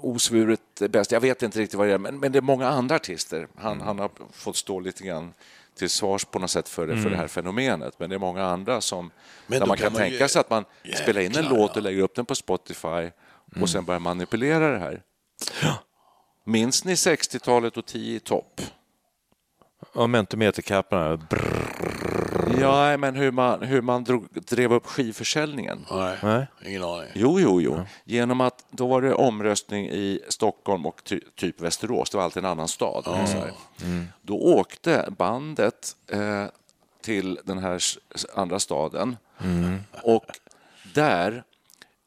osvuret 0.00 0.60
bäst. 0.90 1.12
Jag 1.12 1.20
vet 1.20 1.42
inte 1.42 1.58
riktigt 1.58 1.78
vad 1.78 1.86
det 1.88 1.94
är, 1.94 1.98
men, 1.98 2.18
men 2.20 2.32
det 2.32 2.38
är 2.38 2.42
många 2.42 2.68
andra 2.68 2.94
artister. 2.96 3.48
Han, 3.56 3.72
Mm. 3.72 3.86
han 3.86 3.98
har 3.98 4.10
fått 4.32 4.56
stå 4.56 4.80
lite 4.80 5.04
grann 5.04 5.32
till 5.78 5.90
svars 5.90 6.24
på 6.24 6.38
något 6.38 6.50
sätt 6.50 6.68
för 6.68 6.86
det, 6.86 6.92
Mm. 6.92 7.02
för 7.02 7.10
det 7.10 7.16
här 7.16 7.26
fenomenet. 7.28 7.94
Men 7.98 8.10
det 8.10 8.16
är 8.16 8.20
många 8.20 8.44
andra 8.44 8.80
som, 8.80 9.10
Men 9.46 9.60
där 9.60 9.66
man 9.66 9.76
kan 9.76 9.84
kan 9.84 9.92
man 9.92 10.02
tänka 10.10 10.28
sig 10.28 10.40
att 10.40 10.50
man 10.50 10.64
spelar 11.02 11.20
in 11.20 11.26
en 11.26 11.32
Jäklar, 11.42 11.58
låt 11.58 11.70
ja. 11.74 11.76
och 11.76 11.82
lägger 11.82 12.02
upp 12.02 12.14
den 12.14 12.26
på 12.26 12.34
Spotify 12.34 12.88
Mm. 12.88 13.62
och 13.62 13.68
sen 13.68 13.84
börjar 13.84 14.00
manipulera 14.00 14.68
det 14.72 14.78
här. 14.78 15.02
Minns 16.44 16.84
ni 16.84 16.94
60-talet 16.96 17.76
och 17.76 17.86
10 17.86 18.16
i 18.16 18.20
topp? 18.20 18.60
Ja, 19.94 20.06
Mentimeterkapparna. 20.06 21.18
Ja, 22.60 22.96
men 22.96 23.14
hur 23.16 23.30
man, 23.30 23.62
hur 23.62 23.80
man 23.80 24.04
drog, 24.04 24.28
drev 24.32 24.72
upp 24.72 24.86
skivförsäljningen. 24.86 25.86
Nej, 25.90 26.18
Nej. 26.22 26.46
ingen 26.66 26.84
aning. 26.84 27.10
Jo, 27.14 27.40
jo, 27.40 27.60
jo. 27.60 27.80
Genom 28.04 28.40
att 28.40 28.64
då 28.70 28.86
var 28.86 29.02
det 29.02 29.14
omröstning 29.14 29.86
i 29.86 30.20
Stockholm 30.28 30.86
och 30.86 31.04
ty, 31.04 31.20
typ 31.34 31.60
Västerås. 31.60 32.10
Det 32.10 32.16
var 32.16 32.24
alltid 32.24 32.44
en 32.44 32.50
annan 32.50 32.68
stad. 32.68 33.24
i 33.24 33.26
Sverige. 33.28 33.52
Då 34.22 34.38
åkte 34.38 35.08
bandet 35.18 35.96
eh, 36.12 36.44
till 37.02 37.38
den 37.44 37.58
här 37.58 37.82
andra 38.34 38.58
staden 38.58 39.16
och 40.02 40.26
där 40.94 41.44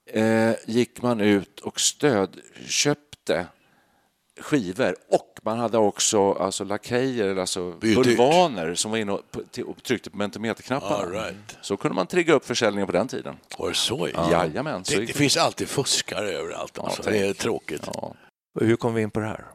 eh, 0.05 0.51
gick 0.65 1.01
man 1.01 1.21
ut 1.21 1.59
och 1.59 1.79
stödköpte 1.79 3.45
skivor 4.41 4.95
och 5.09 5.39
man 5.43 5.59
hade 5.59 5.77
också 5.77 6.31
alltså, 6.33 6.63
lakejer, 6.63 7.27
eller 7.27 7.41
alltså 7.41 7.71
bulvaner 7.71 8.75
som 8.75 8.91
var 8.91 8.97
inne 8.97 9.11
och, 9.11 9.19
och 9.65 9.83
tryckte 9.83 10.09
på 10.09 10.17
mentimeterknapparna. 10.17 10.95
All 10.95 11.11
right. 11.11 11.57
Så 11.61 11.77
kunde 11.77 11.95
man 11.95 12.07
trigga 12.07 12.33
upp 12.33 12.45
försäljningen 12.45 12.85
på 12.87 12.91
den 12.93 13.07
tiden. 13.07 13.35
Var 13.57 13.69
det 13.69 13.75
så? 13.75 14.09
Jajamän. 14.31 14.85
Så 14.85 14.93
Det, 14.93 14.99
det 14.99 15.05
det. 15.05 15.13
finns 15.13 15.37
alltid 15.37 15.67
fuskare 15.67 16.31
överallt. 16.31 16.79
Alltså. 16.79 17.03
tänk. 17.03 17.15
det 17.15 17.27
är 17.27 17.33
tråkigt. 17.33 17.89
Ja. 17.93 18.13
Hur 18.59 18.75
kom 18.75 18.93
vi 18.93 19.01
in 19.01 19.11
på 19.11 19.19
det 19.19 19.25
här? 19.25 19.45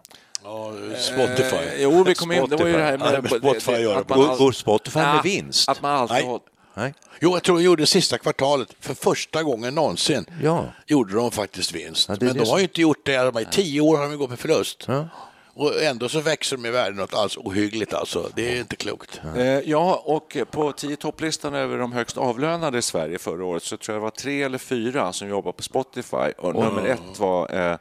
Ja, 0.44 0.72
Spotify. 0.98 1.56
Eh, 1.56 1.82
jo, 1.82 2.04
vi 2.04 2.14
kom 2.14 2.32
in, 2.32 2.48
det 2.48 2.56
var 2.56 2.66
ju 2.66 2.72
det 2.72 2.82
här 2.82 2.92
Ja, 3.14 3.20
med 3.22 3.30
Spotify 3.30 3.84
att 3.86 4.08
man 4.08 4.20
all- 4.30 4.38
går 4.38 4.52
Spotify 4.52 4.98
med 4.98 5.14
Ja, 5.16 5.20
vinst? 5.24 5.68
Att 5.68 5.82
man 5.82 5.94
alltid 5.94 6.26
Nej. 6.26 6.38
Nej. 6.78 6.94
Jo, 7.20 7.30
jag 7.32 7.42
tror 7.42 7.56
de 7.56 7.64
gjorde 7.64 7.86
sista 7.86 8.18
kvartalet 8.18 8.68
för 8.80 8.94
första 8.94 9.42
gången 9.42 9.74
någonsin. 9.74 10.26
Ja. 10.42 10.64
Gjorde 10.86 11.14
de 11.14 11.30
faktiskt 11.30 11.72
vinst. 11.72 12.08
Ja, 12.08 12.14
det 12.16 12.24
Men 12.26 12.34
det 12.34 12.40
de 12.40 12.40
har 12.40 12.46
som- 12.46 12.58
ju 12.58 12.62
inte 12.62 12.80
gjort 12.80 13.06
det. 13.06 13.16
De 13.16 13.38
I 13.38 13.44
tio 13.44 13.80
år 13.80 13.96
har 13.96 14.08
de 14.08 14.16
gått 14.16 14.30
med 14.30 14.38
förlust. 14.38 14.84
Ja. 14.88 15.08
Och 15.54 15.82
ändå 15.82 16.08
så 16.08 16.20
växer 16.20 16.56
de 16.56 16.66
i 16.66 16.70
värde 16.70 16.96
något 16.96 17.14
alls 17.14 17.36
ohyggligt 17.36 17.94
alltså. 17.94 18.30
Det 18.34 18.56
är 18.56 18.60
inte 18.60 18.76
klokt. 18.76 19.20
Eh, 19.36 19.44
ja, 19.44 20.02
och 20.04 20.36
på 20.50 20.72
tio 20.72 20.96
topplistan 20.96 21.54
över 21.54 21.78
de 21.78 21.92
högst 21.92 22.18
avlönade 22.18 22.78
i 22.78 22.82
Sverige 22.82 23.18
förra 23.18 23.44
året 23.44 23.62
så 23.62 23.76
tror 23.76 23.94
jag 23.94 24.00
det 24.00 24.04
var 24.04 24.10
tre 24.10 24.42
eller 24.42 24.58
fyra 24.58 25.12
som 25.12 25.28
jobbar 25.28 25.52
på 25.52 25.62
Spotify 25.62 26.32
och 26.38 26.54
nummer 26.54 26.86
ett 26.86 27.18
var 27.18 27.70
eh, 27.70 27.76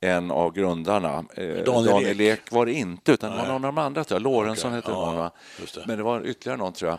en 0.00 0.30
av 0.30 0.52
grundarna. 0.52 1.24
Eh, 1.34 1.44
Daniel 1.44 1.64
Daniel, 1.64 2.20
Ek. 2.20 2.38
Ek 2.38 2.52
var 2.52 2.66
det 2.66 2.72
inte, 2.72 3.12
utan 3.12 3.30
det 3.30 3.36
var 3.36 3.46
någon 3.46 3.64
av 3.64 3.74
de 3.74 3.78
andra. 3.78 4.18
Lorentzon 4.18 4.72
hette 4.72 4.90
ja, 4.90 5.12
någon. 5.12 5.86
Men 5.86 5.96
det 5.96 6.02
var 6.02 6.26
ytterligare 6.26 6.58
någon, 6.58 6.72
tror 6.72 6.90
jag. 6.90 6.98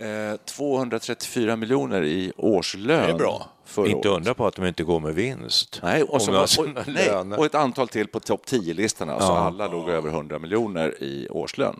Eh, 0.00 0.36
234 0.44 1.56
miljoner 1.56 2.04
i 2.04 2.32
årslön. 2.36 2.86
Det 3.06 3.12
är 3.12 3.14
bra. 3.18 3.46
Inte 3.76 3.94
året. 3.94 4.06
undra 4.06 4.34
på 4.34 4.46
att 4.46 4.54
de 4.54 4.66
inte 4.66 4.84
går 4.84 5.00
med 5.00 5.14
vinst. 5.14 5.80
Nej, 5.82 6.02
och, 6.02 6.22
så, 6.22 6.40
och, 6.42 6.68
nej, 6.86 7.10
och 7.38 7.46
ett 7.46 7.54
antal 7.54 7.88
till 7.88 8.06
på 8.08 8.20
topp 8.20 8.42
10-listorna, 8.46 9.20
så 9.20 9.26
Ja. 9.32 9.38
alla 9.38 9.66
låg 9.68 9.88
över 9.90 10.10
100 10.10 10.38
miljoner 10.38 11.02
i 11.02 11.28
årslön. 11.30 11.76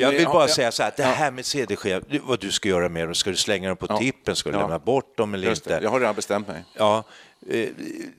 Jag 0.00 0.10
vill 0.10 0.24
bara 0.26 0.48
säga 0.48 0.72
så 0.72 0.82
här, 0.82 0.92
det 0.96 1.02
här 1.02 1.30
med 1.30 1.46
CD-skiva, 1.46 2.00
du- 2.08 2.18
vad 2.18 2.40
du 2.40 2.50
ska 2.52 2.68
göra 2.68 2.88
med 2.88 3.06
dem, 3.08 3.14
ska 3.14 3.30
du 3.30 3.36
slänga 3.36 3.68
dem 3.68 3.76
på 3.76 3.86
Ja. 3.88 3.98
tippen, 3.98 4.36
ska 4.36 4.50
du 4.50 4.56
Ja. 4.56 4.60
lämna 4.60 4.78
bort 4.78 5.16
dem 5.16 5.34
eller 5.34 5.48
Just 5.48 5.64
det. 5.64 5.74
inte? 5.74 5.84
Jag 5.84 5.90
har 5.90 6.00
redan 6.00 6.14
bestämt 6.14 6.48
mig. 6.48 6.64
Ja, 6.74 6.96
eh, 6.98 7.04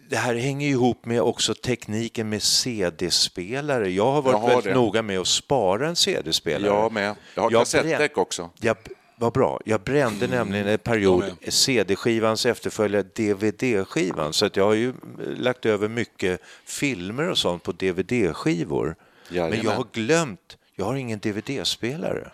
det 0.10 0.16
här 0.16 0.36
hänger 0.36 0.68
ihop 0.70 1.06
med 1.06 1.22
också 1.22 1.54
tekniken 1.54 2.30
med 2.30 2.44
CD-spelare. 2.44 3.90
Jag 3.90 4.12
har 4.12 4.22
varit 4.22 4.34
Jag 4.34 4.40
har 4.40 4.48
väldigt 4.48 4.64
det. 4.64 4.74
noga 4.74 5.02
med 5.02 5.20
att 5.20 5.28
spara 5.28 5.88
en 5.88 5.96
CD-spelare. 5.96 6.74
Jag 6.74 6.92
med. 6.92 7.16
Jag 7.36 7.44
har 7.44 7.50
kassettdäck 7.50 8.18
också. 8.18 8.50
Jag, 8.60 8.78
vad 9.16 9.34
bra. 9.34 9.62
Jag 9.66 9.82
brände 9.82 10.28
nämligen 10.28 10.68
en 10.68 10.78
period 10.78 11.24
CD-skivans 11.48 12.46
efterföljare 12.46 13.04
DVD-skivan, 13.04 14.34
så 14.34 14.46
att 14.46 14.56
jag 14.56 14.66
har 14.66 14.74
ju 14.74 14.94
lagt 15.38 15.66
över 15.66 15.88
mycket 15.88 16.42
filmer 16.66 17.30
och 17.30 17.38
sånt 17.38 17.64
på 17.64 17.72
DVD-skivor. 17.72 18.96
Men 19.30 19.62
jag 19.64 19.72
har 19.72 19.86
glömt, 19.92 20.58
jag 20.76 20.86
har 20.86 20.96
ingen 20.96 21.20
DVD-spelare. 21.20 22.32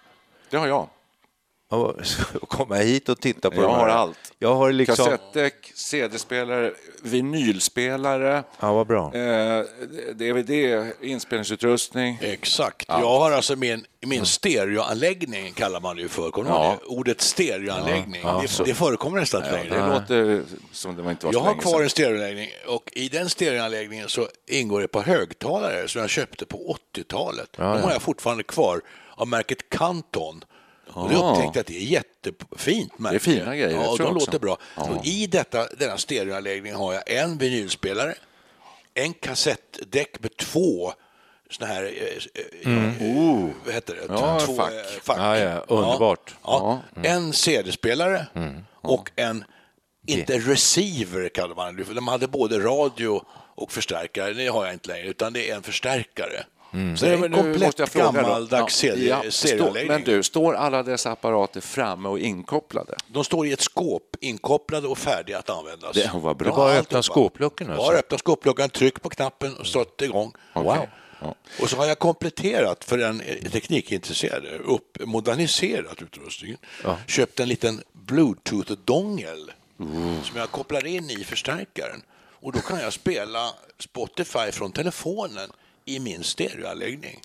Det 0.50 0.58
har 0.58 0.68
jag. 0.68 0.90
Ja, 1.74 1.94
så 2.04 2.40
Komma 2.48 2.76
hit 2.76 3.10
och 3.10 3.20
titta 3.22 3.50
på 3.52 3.62
Jag 3.62 3.70
har 3.70 3.88
allt. 3.88 4.18
Jag 4.40 4.56
har 4.56 4.72
liksom... 4.72 4.96
Kassettdäck, 4.96 5.72
CD-spelare, 5.76 6.72
vinylspelare, 7.02 8.44
Ja, 8.60 8.74
vad 8.74 8.88
bra. 8.88 9.14
eh, 9.16 9.64
DVD, 10.14 10.50
inspelningsutrustning. 11.02 12.18
Exakt. 12.22 12.86
Jag 12.90 13.20
har 13.20 13.32
alltså 13.32 13.56
min, 13.56 13.86
min 14.06 14.26
stereoanläggning, 14.26 15.54
kallar 15.54 15.80
man 15.80 15.96
det 15.96 16.02
ju 16.02 16.08
för. 16.10 16.32
Kommer 16.32 16.50
Ja. 16.50 16.78
det? 16.82 16.86
Ordet 16.88 17.22
stereoanläggning, 17.22 18.22
Ja, 18.24 18.44
det, 18.58 18.64
det 18.66 18.74
förekommer 18.74 19.20
nästan 19.20 19.44
inte 19.44 19.52
längre. 19.56 19.78
Det 19.82 19.88
låter 19.88 20.44
som 20.72 20.96
det 20.96 21.02
var 21.02 21.12
inte 21.12 21.26
var 21.26 21.34
Jag 21.34 21.40
har 21.40 21.54
kvar 21.54 21.72
sedan. 21.72 21.82
en 21.84 21.90
stereoanläggning 21.90 22.50
och 22.68 22.90
i 22.94 23.10
den 23.10 23.30
stereoanläggningen 23.30 24.10
så 24.10 24.28
ingår 24.48 24.80
det 24.80 24.86
ett 24.86 24.92
par 24.92 25.04
högtalare 25.04 25.88
som 25.88 26.02
jag 26.02 26.10
köpte 26.10 26.46
på 26.46 26.78
80-talet. 26.96 27.50
De 27.56 27.64
har 27.64 27.92
jag 27.92 28.02
fortfarande 28.02 28.44
kvar 28.44 28.82
av 29.16 29.28
märket 29.28 29.70
Canton. 29.70 30.44
Och 30.96 31.10
det 31.10 31.16
upptäckte 31.16 31.58
jag 31.58 31.62
att 31.62 31.68
det 31.68 31.78
är 31.78 31.86
jättefint 31.86 33.00
märke. 33.00 33.14
Det 33.14 33.18
är 33.18 33.20
fina 33.20 33.56
grejer, 33.56 33.70
Ja, 33.78 33.84
jag 33.84 33.98
de 33.98 34.04
jag 34.04 34.14
låter 34.14 34.40
bra. 34.40 34.58
I 35.04 35.28
detta, 35.28 35.68
denna 35.78 35.98
stereoanläggning 35.98 36.74
har 36.74 36.94
jag 36.94 37.12
en 37.12 37.38
vinylspelare, 37.38 38.16
en 38.94 39.14
kassettdäck 39.14 40.20
med 40.20 40.38
två 40.38 40.94
såna 41.50 41.68
här, 41.68 41.84
eh, 41.84 42.72
eh, 42.74 43.08
eh, 43.08 43.50
vad 43.66 43.74
heter 43.74 43.96
det? 43.96 44.02
Mm. 44.04 44.16
Ja, 44.16 44.40
två 44.40 44.56
fack. 44.56 44.74
fack. 45.02 45.18
Ja, 45.20 45.38
ja, 45.38 45.66
underbart. 45.68 46.36
Ja, 46.44 46.82
ja. 46.96 47.02
En 47.04 47.34
CD-spelare 47.34 48.28
Mm. 48.36 48.66
och 48.82 49.12
en, 49.16 49.44
inte 50.08 50.40
receiver 50.40 51.30
kallar 51.30 51.56
man 51.56 51.76
det, 51.76 51.86
för 51.86 51.94
de 51.94 52.08
hade 52.08 52.28
både 52.28 52.60
radio 52.60 53.22
och 53.56 53.72
förstärkare. 53.72 54.34
Det 54.34 54.48
har 54.48 54.66
jag 54.66 54.74
inte 54.74 54.90
längre, 54.90 55.08
utan 55.08 55.34
det 55.34 55.50
är 55.50 55.56
en 55.56 55.64
förstärkare. 55.64 56.44
Så 56.98 57.06
det 57.06 57.12
är 57.12 57.14
en 57.14 57.20
Men 57.20 57.32
nu 57.32 57.38
måste 57.38 57.52
komplett 57.52 57.80
jag 57.80 57.90
fråga 57.90 58.06
då. 58.06 58.12
gammaldags 58.12 58.84
Ja, 58.84 58.96
ja, 58.96 59.32
stereoanläggning. 59.32 59.88
Men 59.88 60.04
du, 60.04 60.24
står 60.24 60.54
alla 60.54 60.84
dessa 60.84 61.12
apparater 61.12 61.62
framme 61.62 62.10
och 62.10 62.20
inkopplade? 62.20 62.96
De 63.08 63.24
står 63.24 63.48
i 63.48 63.52
ett 63.52 63.62
skåp, 63.62 64.16
inkopplade 64.20 64.88
och 64.88 64.98
färdiga 64.98 65.40
att 65.40 65.50
användas. 65.50 65.94
Det 65.94 66.12
var 66.14 66.34
bra. 66.34 66.50
Det 66.50 66.56
bara 66.56 66.70
öppna 66.70 66.78
alltihopa. 66.78 67.04
skåpluckorna. 67.04 67.76
Bara 67.78 67.98
öppna 67.98 68.18
skåpluckan, 68.18 68.70
tryck 68.70 69.02
på 69.02 69.10
knappen 69.10 69.58
och 69.58 69.68
starta 69.68 70.06
igång. 70.06 70.34
Wow. 70.54 70.66
Ja. 71.22 71.36
Och 71.62 71.70
så 71.70 71.78
har 71.78 71.86
jag 71.86 72.00
kompletterat 72.00 72.84
för 72.84 72.98
den 72.98 73.22
eh, 73.22 73.52
teknikintresserade, 73.52 74.58
upp, 74.58 74.98
moderniserat 75.06 76.02
utrustningen. 76.02 76.58
Köpt 77.08 77.40
en 77.40 77.48
liten 77.50 77.82
bluetooth-dongel 77.94 79.52
som 80.24 80.38
jag 80.38 80.52
kopplar 80.52 80.86
in 80.86 81.10
i 81.10 81.24
förstärkaren. 81.24 82.02
Och 82.42 82.52
då 82.52 82.60
kan 82.60 82.80
jag 82.80 82.94
spela 82.94 83.50
Spotify 83.80 84.52
från 84.52 84.72
telefonen 84.72 85.50
i 85.86 86.00
min 86.00 86.24
stereoanläggning. 86.24 87.20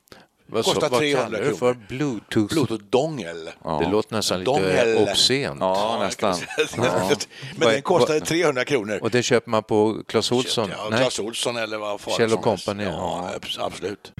Vad, 0.50 0.64
så, 0.64 0.70
Kostar 0.72 0.88
vad 0.88 1.00
300 1.00 1.24
kallar 1.24 1.38
du 1.38 1.44
kronor. 1.44 1.58
för 1.58 1.74
Bluetooth? 1.88 2.54
Bluetooth-dongel. 2.54 3.50
Det 3.80 3.90
låter 3.90 4.16
nästan 4.16 4.38
lite 4.38 4.50
Dongel. 4.50 4.96
obscent. 4.96 5.60
Ja, 5.60 5.98
nästan. 6.02 6.36
Men 7.56 7.68
den 7.68 7.82
kostade 7.82 8.20
300 8.20 8.64
kronor. 8.64 8.98
Och 9.02 9.10
det 9.10 9.22
köper 9.22 9.50
man 9.50 9.62
på 9.62 10.02
Clas 10.08 10.32
Ohlson? 10.32 10.70
Ja, 10.90 10.96
Clas 10.96 11.18
Ohlson 11.18 11.56
eller 11.56 11.78
vad 11.78 12.00
fan 12.00 12.14
Kjell 12.14 12.30
som 12.30 12.38
och 12.38 12.46
helst. 12.46 12.66
Company. 12.66 12.84
Ja, 12.84 13.30
absolut. 13.58 14.12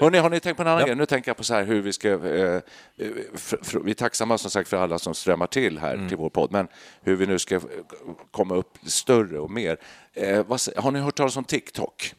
Hörrni, 0.00 0.18
har 0.18 0.30
ni 0.30 0.40
tänkt 0.40 0.56
på 0.56 0.62
en 0.62 0.68
annan 0.68 0.84
grej? 0.86 0.94
Nu 0.94 1.06
tänker 1.06 1.28
jag 1.30 1.36
på 1.36 1.44
så 1.44 1.54
här 1.54 1.64
hur 1.64 1.82
vi 1.82 1.92
ska... 1.92 2.08
Eh, 2.08 2.54
eh, 2.54 2.60
för, 3.34 3.58
för, 3.62 3.80
vi 3.80 3.90
är 3.90 3.94
tacksamma 3.94 4.38
som 4.38 4.50
sagt 4.50 4.68
för 4.68 4.76
alla 4.76 4.98
som 4.98 5.14
strömmar 5.14 5.46
till 5.46 5.78
här 5.78 5.94
Mm. 5.94 6.08
till 6.08 6.16
vår 6.16 6.30
podd, 6.30 6.52
men 6.52 6.68
hur 7.02 7.16
vi 7.16 7.26
nu 7.26 7.38
ska 7.38 7.60
komma 8.30 8.54
upp 8.54 8.72
större 8.86 9.38
och 9.38 9.50
mer. 9.50 9.76
Eh, 10.14 10.46
vad, 10.46 10.60
har 10.76 10.90
ni 10.90 10.98
hört 11.00 11.14
talas 11.14 11.36
om 11.36 11.44
TikTok? 11.44 12.14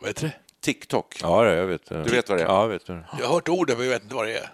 Vad 0.00 0.08
heter 0.08 0.22
det? 0.22 0.32
TikTok. 0.60 1.18
Ja, 1.22 1.46
jag 1.46 1.66
vet. 1.66 1.88
Du 1.88 2.02
vet 2.02 2.28
vad 2.28 2.38
det 2.38 2.42
är? 2.42 2.46
Ja, 2.48 2.62
jag 2.62 2.68
vet 2.68 2.86
det. 2.86 3.04
Jag 3.18 3.26
har 3.26 3.34
hört 3.34 3.48
ordet, 3.48 3.78
men 3.78 3.86
jag 3.86 3.92
vet 3.92 4.02
inte 4.02 4.14
vad 4.14 4.26
det 4.26 4.38
är. 4.38 4.50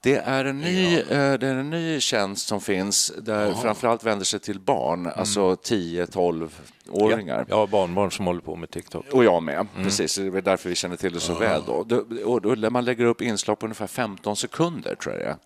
Det 0.00 0.16
är 0.16 0.44
en 0.44 0.60
ny, 0.60 0.98
eh, 0.98 1.04
det 1.08 1.46
är 1.46 1.54
en 1.54 1.70
ny 1.70 2.00
tjänst 2.00 2.46
som 2.48 2.60
finns 2.60 3.12
där 3.18 3.54
framförallt 3.54 4.04
vänder 4.04 4.24
sig 4.24 4.40
till 4.40 4.60
barn, 4.60 5.06
alltså 5.06 5.54
10-12-åringar. 5.54 7.46
Jag 7.48 7.56
har 7.56 7.66
barnbarn 7.66 8.10
som 8.10 8.26
håller 8.26 8.40
på 8.40 8.56
med 8.56 8.70
TikTok. 8.70 9.04
Och 9.12 9.24
jag 9.24 9.42
med, 9.42 9.66
precis. 9.76 10.14
Det 10.14 10.26
är 10.26 10.42
därför 10.42 10.68
vi 10.68 10.74
känner 10.74 10.96
till 10.96 11.12
det 11.12 11.20
så 11.20 11.34
väl. 11.34 11.62
Då. 11.66 11.84
Då, 11.84 12.04
och 12.24 12.56
då, 12.56 12.70
man 12.70 12.84
lägger 12.84 13.04
upp 13.04 13.22
inslag 13.22 13.58
på 13.58 13.66
ungefär 13.66 13.86
15 13.86 14.36
sekunder, 14.36 14.94
tror 14.94 15.14
jag 15.14 15.24
det 15.24 15.28
är. 15.30 15.36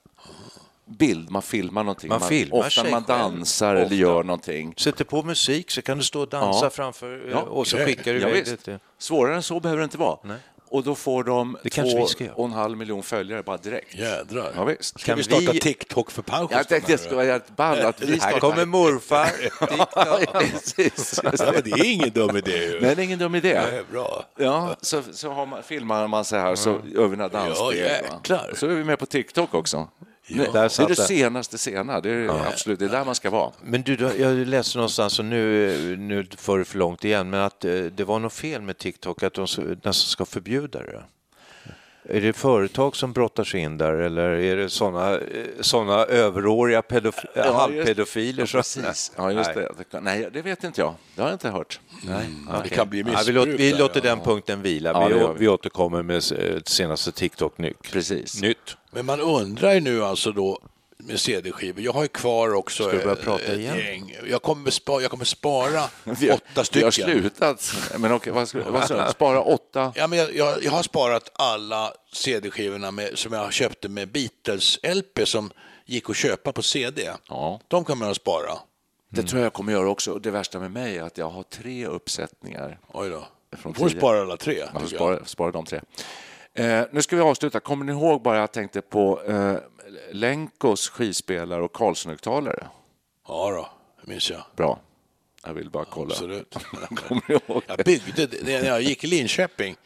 Bild, 0.98 1.30
man 1.30 1.42
filmar 1.42 1.82
någonting. 1.84 2.08
Man 2.08 2.20
filmar 2.20 2.58
ofta 2.58 2.70
sig 2.70 2.90
man 2.90 3.04
själv. 3.04 3.18
dansar 3.20 3.74
Ofta. 3.74 3.86
eller 3.86 3.96
gör 3.96 4.22
någonting. 4.22 4.74
Sätter 4.76 5.04
på 5.04 5.22
musik 5.22 5.70
så 5.70 5.82
kan 5.82 5.98
du 5.98 6.04
stå 6.04 6.20
och 6.20 6.28
dansa 6.28 6.64
Ja. 6.66 6.70
framför 6.70 7.26
eh, 7.26 7.30
Ja, 7.32 7.40
och 7.40 7.66
så 7.66 7.76
skickar 7.76 8.12
du 8.14 8.20
Ja, 8.20 8.28
iväg 8.28 8.46
det. 8.64 8.78
Svårare 8.98 9.34
än 9.36 9.42
så 9.42 9.60
behöver 9.60 9.80
det 9.80 9.84
inte 9.84 9.98
vara. 9.98 10.18
Och 10.72 10.82
då 10.84 10.94
får 10.94 11.24
de 11.24 11.56
Det 11.62 11.70
två 11.70 12.06
och 12.34 12.44
en 12.46 12.52
halv 12.52 12.76
miljon 12.78 13.02
följare 13.02 13.42
bara 13.42 13.56
direkt. 13.56 13.94
Jädrar. 13.94 14.52
Ja, 14.56 14.64
visst. 14.64 15.00
Ska 15.00 15.06
Kan 15.06 15.16
vi 15.16 15.22
starta 15.24 15.52
vi- 15.52 15.60
TikTok 15.60 16.10
för 16.10 16.22
paus? 16.22 16.50
Jag 16.52 16.68
tänkte 16.68 16.92
det 16.92 16.98
skulle 16.98 17.14
vara 17.16 17.26
jävligt 17.26 17.56
ball 17.56 17.78
att 17.80 18.02
vi 18.02 18.18
Här 18.20 18.38
kommer 18.40 18.64
morfar. 18.64 19.28
Ja, 19.96 20.40
precis. 20.40 21.20
Ja, 21.22 21.30
det 21.64 21.70
är 21.70 21.84
ingen 21.84 22.10
dum 22.10 22.36
idé 22.36 22.56
ju. 22.64 22.80
Nej, 22.80 22.96
det 22.96 23.02
är 23.02 23.04
ingen 23.04 23.18
dum 23.18 23.34
idé. 23.34 23.48
Det 23.52 23.76
är 23.78 23.84
bra. 23.92 24.24
Ja, 24.38 24.76
så, 24.80 25.02
så 25.12 25.30
har 25.30 25.46
man, 25.46 25.62
filmar 25.62 26.08
man 26.08 26.24
sig 26.24 26.40
här 26.40 26.54
så 26.54 26.80
gör 26.94 27.06
vi 27.08 27.16
några 27.16 27.28
danssteg. 27.28 27.66
Ja, 27.66 27.74
jäklar. 27.74 28.52
Så 28.56 28.66
är 28.66 28.70
vi 28.74 28.84
med 28.84 28.98
på 28.98 29.06
TikTok 29.06 29.54
också. 29.54 29.88
Där 30.28 30.52
det 30.52 30.78
är 30.78 30.88
det 30.88 30.96
senaste 30.96 31.58
sena. 31.58 32.00
Det 32.00 32.10
är 32.10 32.46
absolut 32.46 32.78
det 32.78 32.84
är 32.84 32.88
där 32.88 33.04
man 33.04 33.14
ska 33.14 33.30
vara. 33.30 33.52
Men 33.62 33.82
du, 33.82 33.94
jag 33.94 34.48
läste 34.48 34.78
någonstans, 34.78 35.18
och 35.18 35.24
nu, 35.24 35.96
nu 35.96 36.26
för 36.36 36.58
det 36.58 36.64
för 36.64 36.78
långt 36.78 37.04
igen, 37.04 37.30
men 37.30 37.40
att 37.40 37.64
eh, 37.64 37.72
det 37.72 38.04
var 38.04 38.18
något 38.18 38.32
fel 38.32 38.62
med 38.62 38.78
TikTok, 38.78 39.22
att 39.22 39.34
de 39.34 39.42
nästan 39.42 39.92
ska 39.92 40.24
förbjuda 40.24 40.82
det. 40.82 41.02
Är 42.04 42.20
det 42.20 42.32
företag 42.32 42.96
som 42.96 43.12
brottar 43.12 43.44
sig 43.44 43.60
in 43.60 43.78
där 43.78 43.92
eller 43.92 44.22
är 44.30 44.56
det 44.56 44.70
såna, 44.70 45.14
eh, 45.18 45.20
såna 45.60 46.04
överåriga 46.04 46.80
pedof- 46.80 47.24
Ja, 47.34 47.42
just- 47.44 47.54
halvpedofiler? 47.54 48.42
Ja, 48.42 48.46
som- 48.62 48.82
precis. 48.82 49.12
Ja, 49.16 49.32
just 49.32 49.50
Nej. 49.56 49.66
det. 49.78 49.84
Det 49.90 50.00
Nej, 50.00 50.28
det 50.32 50.42
vet 50.42 50.64
inte 50.64 50.80
jag. 50.80 50.94
Det 51.14 51.22
har 51.22 51.28
jag 51.28 51.34
inte 51.34 51.48
hört. 51.50 51.80
Nej. 52.02 52.26
Det 52.52 52.58
okej. 52.58 52.70
kan 52.70 52.88
bli 52.88 53.00
Ja, 53.00 53.04
missbruk. 53.06 53.28
vi 53.28 53.32
låter, 53.32 53.52
vi 53.52 53.72
låter 53.72 54.00
ja. 54.04 54.14
den 54.14 54.24
punkten 54.24 54.62
vila. 54.62 54.90
Ja, 54.90 55.06
vi, 55.08 55.14
det 55.14 55.20
vi. 55.28 55.34
vi 55.38 55.48
återkommer 55.48 56.02
med 56.02 56.22
senaste 56.66 57.12
TikTok-nytt. 57.12 57.92
Precis. 57.92 58.40
Nytt. 58.42 58.76
Men 58.90 59.06
man 59.06 59.20
undrar 59.20 59.72
ju 59.74 59.80
nu 59.80 60.04
alltså 60.04 60.32
då 60.32 60.58
med 61.02 61.20
CD-skivor. 61.20 61.82
Jag 61.82 61.92
har 61.92 62.02
ju 62.02 62.08
kvar 62.08 62.54
också 62.54 62.82
Ska 62.82 62.92
du 62.92 62.98
börja 62.98 63.16
eh, 63.18 63.24
prata 63.24 63.54
igen? 63.54 63.78
gäng. 63.78 64.16
Jag 64.28 64.42
kommer, 64.42 64.70
spara, 64.70 65.02
jag 65.02 65.10
kommer 65.10 65.24
spara 65.24 65.80
har, 66.04 66.12
åtta 66.12 66.24
Vi 66.24 66.30
har 66.30 66.62
stycken. 66.62 66.92
slutat. 66.92 67.72
Men 67.98 68.12
okej, 68.12 68.32
vad 68.32 68.48
ska, 68.48 68.70
vad 68.70 68.84
ska, 68.84 69.06
spara 69.12 69.42
åtta? 69.42 69.92
Ja, 69.96 70.06
men 70.06 70.18
jag, 70.18 70.34
jag, 70.36 70.64
jag 70.64 70.70
har 70.70 70.82
sparat 70.82 71.30
alla 71.34 71.92
CD-skivorna 72.12 72.92
som 73.14 73.32
jag 73.32 73.52
köpte 73.52 73.88
med 73.88 74.08
Beatles-LP 74.08 75.24
som 75.24 75.50
gick 75.86 76.10
att 76.10 76.16
köpa 76.16 76.52
på 76.52 76.62
CD. 76.62 77.10
Ja. 77.28 77.60
De 77.68 77.84
kommer 77.84 78.06
jag 78.06 78.10
att 78.10 78.16
spara. 78.16 78.52
Det 79.12 79.22
tror 79.22 79.38
jag 79.40 79.46
jag 79.46 79.52
kommer 79.52 79.72
göra 79.72 79.88
också. 79.88 80.18
Det 80.18 80.30
värsta 80.30 80.60
med 80.60 80.70
mig 80.70 80.98
är 80.98 81.02
att 81.02 81.18
jag 81.18 81.30
har 81.30 81.42
tre 81.42 81.86
uppsättningar. 81.86 82.78
Oj 82.92 83.10
då. 83.10 83.28
Från 83.56 83.72
Du 83.72 83.78
får 83.78 83.88
spara 83.88 84.20
alla 84.20 84.36
tre. 84.36 84.58
Jag 84.72 84.82
får 84.82 84.88
spara, 84.88 85.24
spara 85.24 85.50
de 85.50 85.64
tre. 85.64 85.80
Eh, 86.54 86.82
nu 86.92 87.02
ska 87.02 87.16
vi 87.16 87.22
avsluta. 87.22 87.60
Kommer 87.60 87.84
ni 87.84 87.92
ihåg 87.92 88.22
bara 88.22 88.38
jag 88.38 88.52
tänkte 88.52 88.80
på 88.80 89.22
eh, 89.22 89.54
Lenkos 90.12 90.88
skivspelare 90.88 91.62
och 91.62 91.72
Carlson-högtalare? 91.72 92.66
Ja 93.28 93.50
då, 93.50 93.68
det 94.02 94.10
minns 94.10 94.30
jag. 94.30 94.42
Bra. 94.56 94.78
Jag 95.46 95.54
vill 95.54 95.70
bara 95.70 95.84
kolla. 95.84 96.10
Absolut. 96.14 96.54
Kommer 97.08 97.22
ni 97.28 97.34
ihåg? 97.34 97.62
Jag 97.66 97.78
byggde, 97.78 98.26
det- 98.26 98.42
när 98.62 98.68
jag 98.68 98.82
gick 98.82 99.04
i 99.04 99.06
Linköping, 99.06 99.76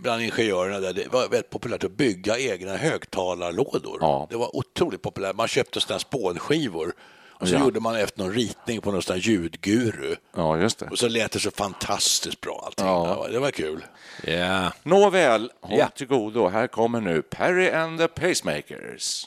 bland 0.00 0.22
ingenjörerna 0.22 0.80
där, 0.80 0.92
det 0.92 1.08
var 1.12 1.20
väldigt 1.28 1.50
populärt 1.50 1.84
att 1.84 1.92
bygga 1.92 2.38
egna 2.38 2.76
högtalarlådor. 2.76 3.98
Ja. 4.00 4.26
Det 4.30 4.36
var 4.36 4.56
otroligt 4.56 5.02
populärt. 5.02 5.36
Man 5.36 5.48
köpte 5.48 5.80
sådana 5.80 5.98
spånskivor 5.98 6.92
och 7.40 7.48
så 7.48 7.54
Ja. 7.54 7.60
gjorde 7.60 7.80
man 7.80 7.96
efter 7.96 8.22
någon 8.22 8.32
ritning 8.32 8.80
på 8.80 8.90
någon 8.92 9.02
sån 9.02 9.18
ljudguru. 9.18 10.16
Ja, 10.36 10.58
just 10.58 10.78
det. 10.78 10.86
Och 10.86 10.98
så 10.98 11.08
lät 11.08 11.32
det 11.32 11.40
så 11.40 11.50
fantastiskt 11.50 12.40
bra 12.40 12.62
allting. 12.66 12.86
Ja. 12.86 13.06
Det, 13.08 13.14
var, 13.16 13.28
det 13.28 13.38
var 13.38 13.50
kul. 13.50 13.84
Ja. 14.24 14.72
Nåväl, 14.82 15.50
håll 15.60 15.78
Ja. 15.78 15.88
till 15.88 16.06
godo. 16.06 16.48
Här 16.48 16.66
kommer 16.66 17.00
nu 17.00 17.22
Perry 17.22 17.70
and 17.70 17.98
the 17.98 18.08
Pacemakers. 18.08 19.26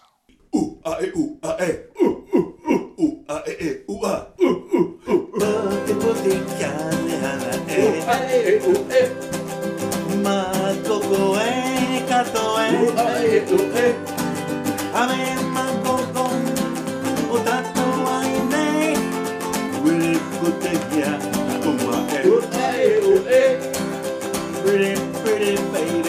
Marco 10.24 11.00
Eh. 23.32 23.60
Pretty, 24.64 24.96
pretty 25.22 25.56
baby, 25.72 26.09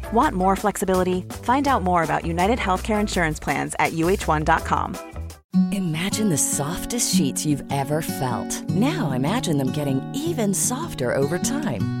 Want 0.11 0.35
more 0.35 0.55
flexibility? 0.55 1.21
Find 1.43 1.67
out 1.67 1.83
more 1.83 2.03
about 2.03 2.25
United 2.25 2.59
Healthcare 2.59 2.99
Insurance 2.99 3.39
Plans 3.39 3.75
at 3.79 3.93
uh1.com. 3.93 4.97
Imagine 5.71 6.29
the 6.29 6.37
softest 6.37 7.13
sheets 7.13 7.45
you've 7.45 7.63
ever 7.71 8.01
felt. 8.01 8.69
Now 8.69 9.11
imagine 9.11 9.57
them 9.57 9.71
getting 9.71 10.01
even 10.15 10.53
softer 10.53 11.13
over 11.13 11.37
time. 11.37 12.00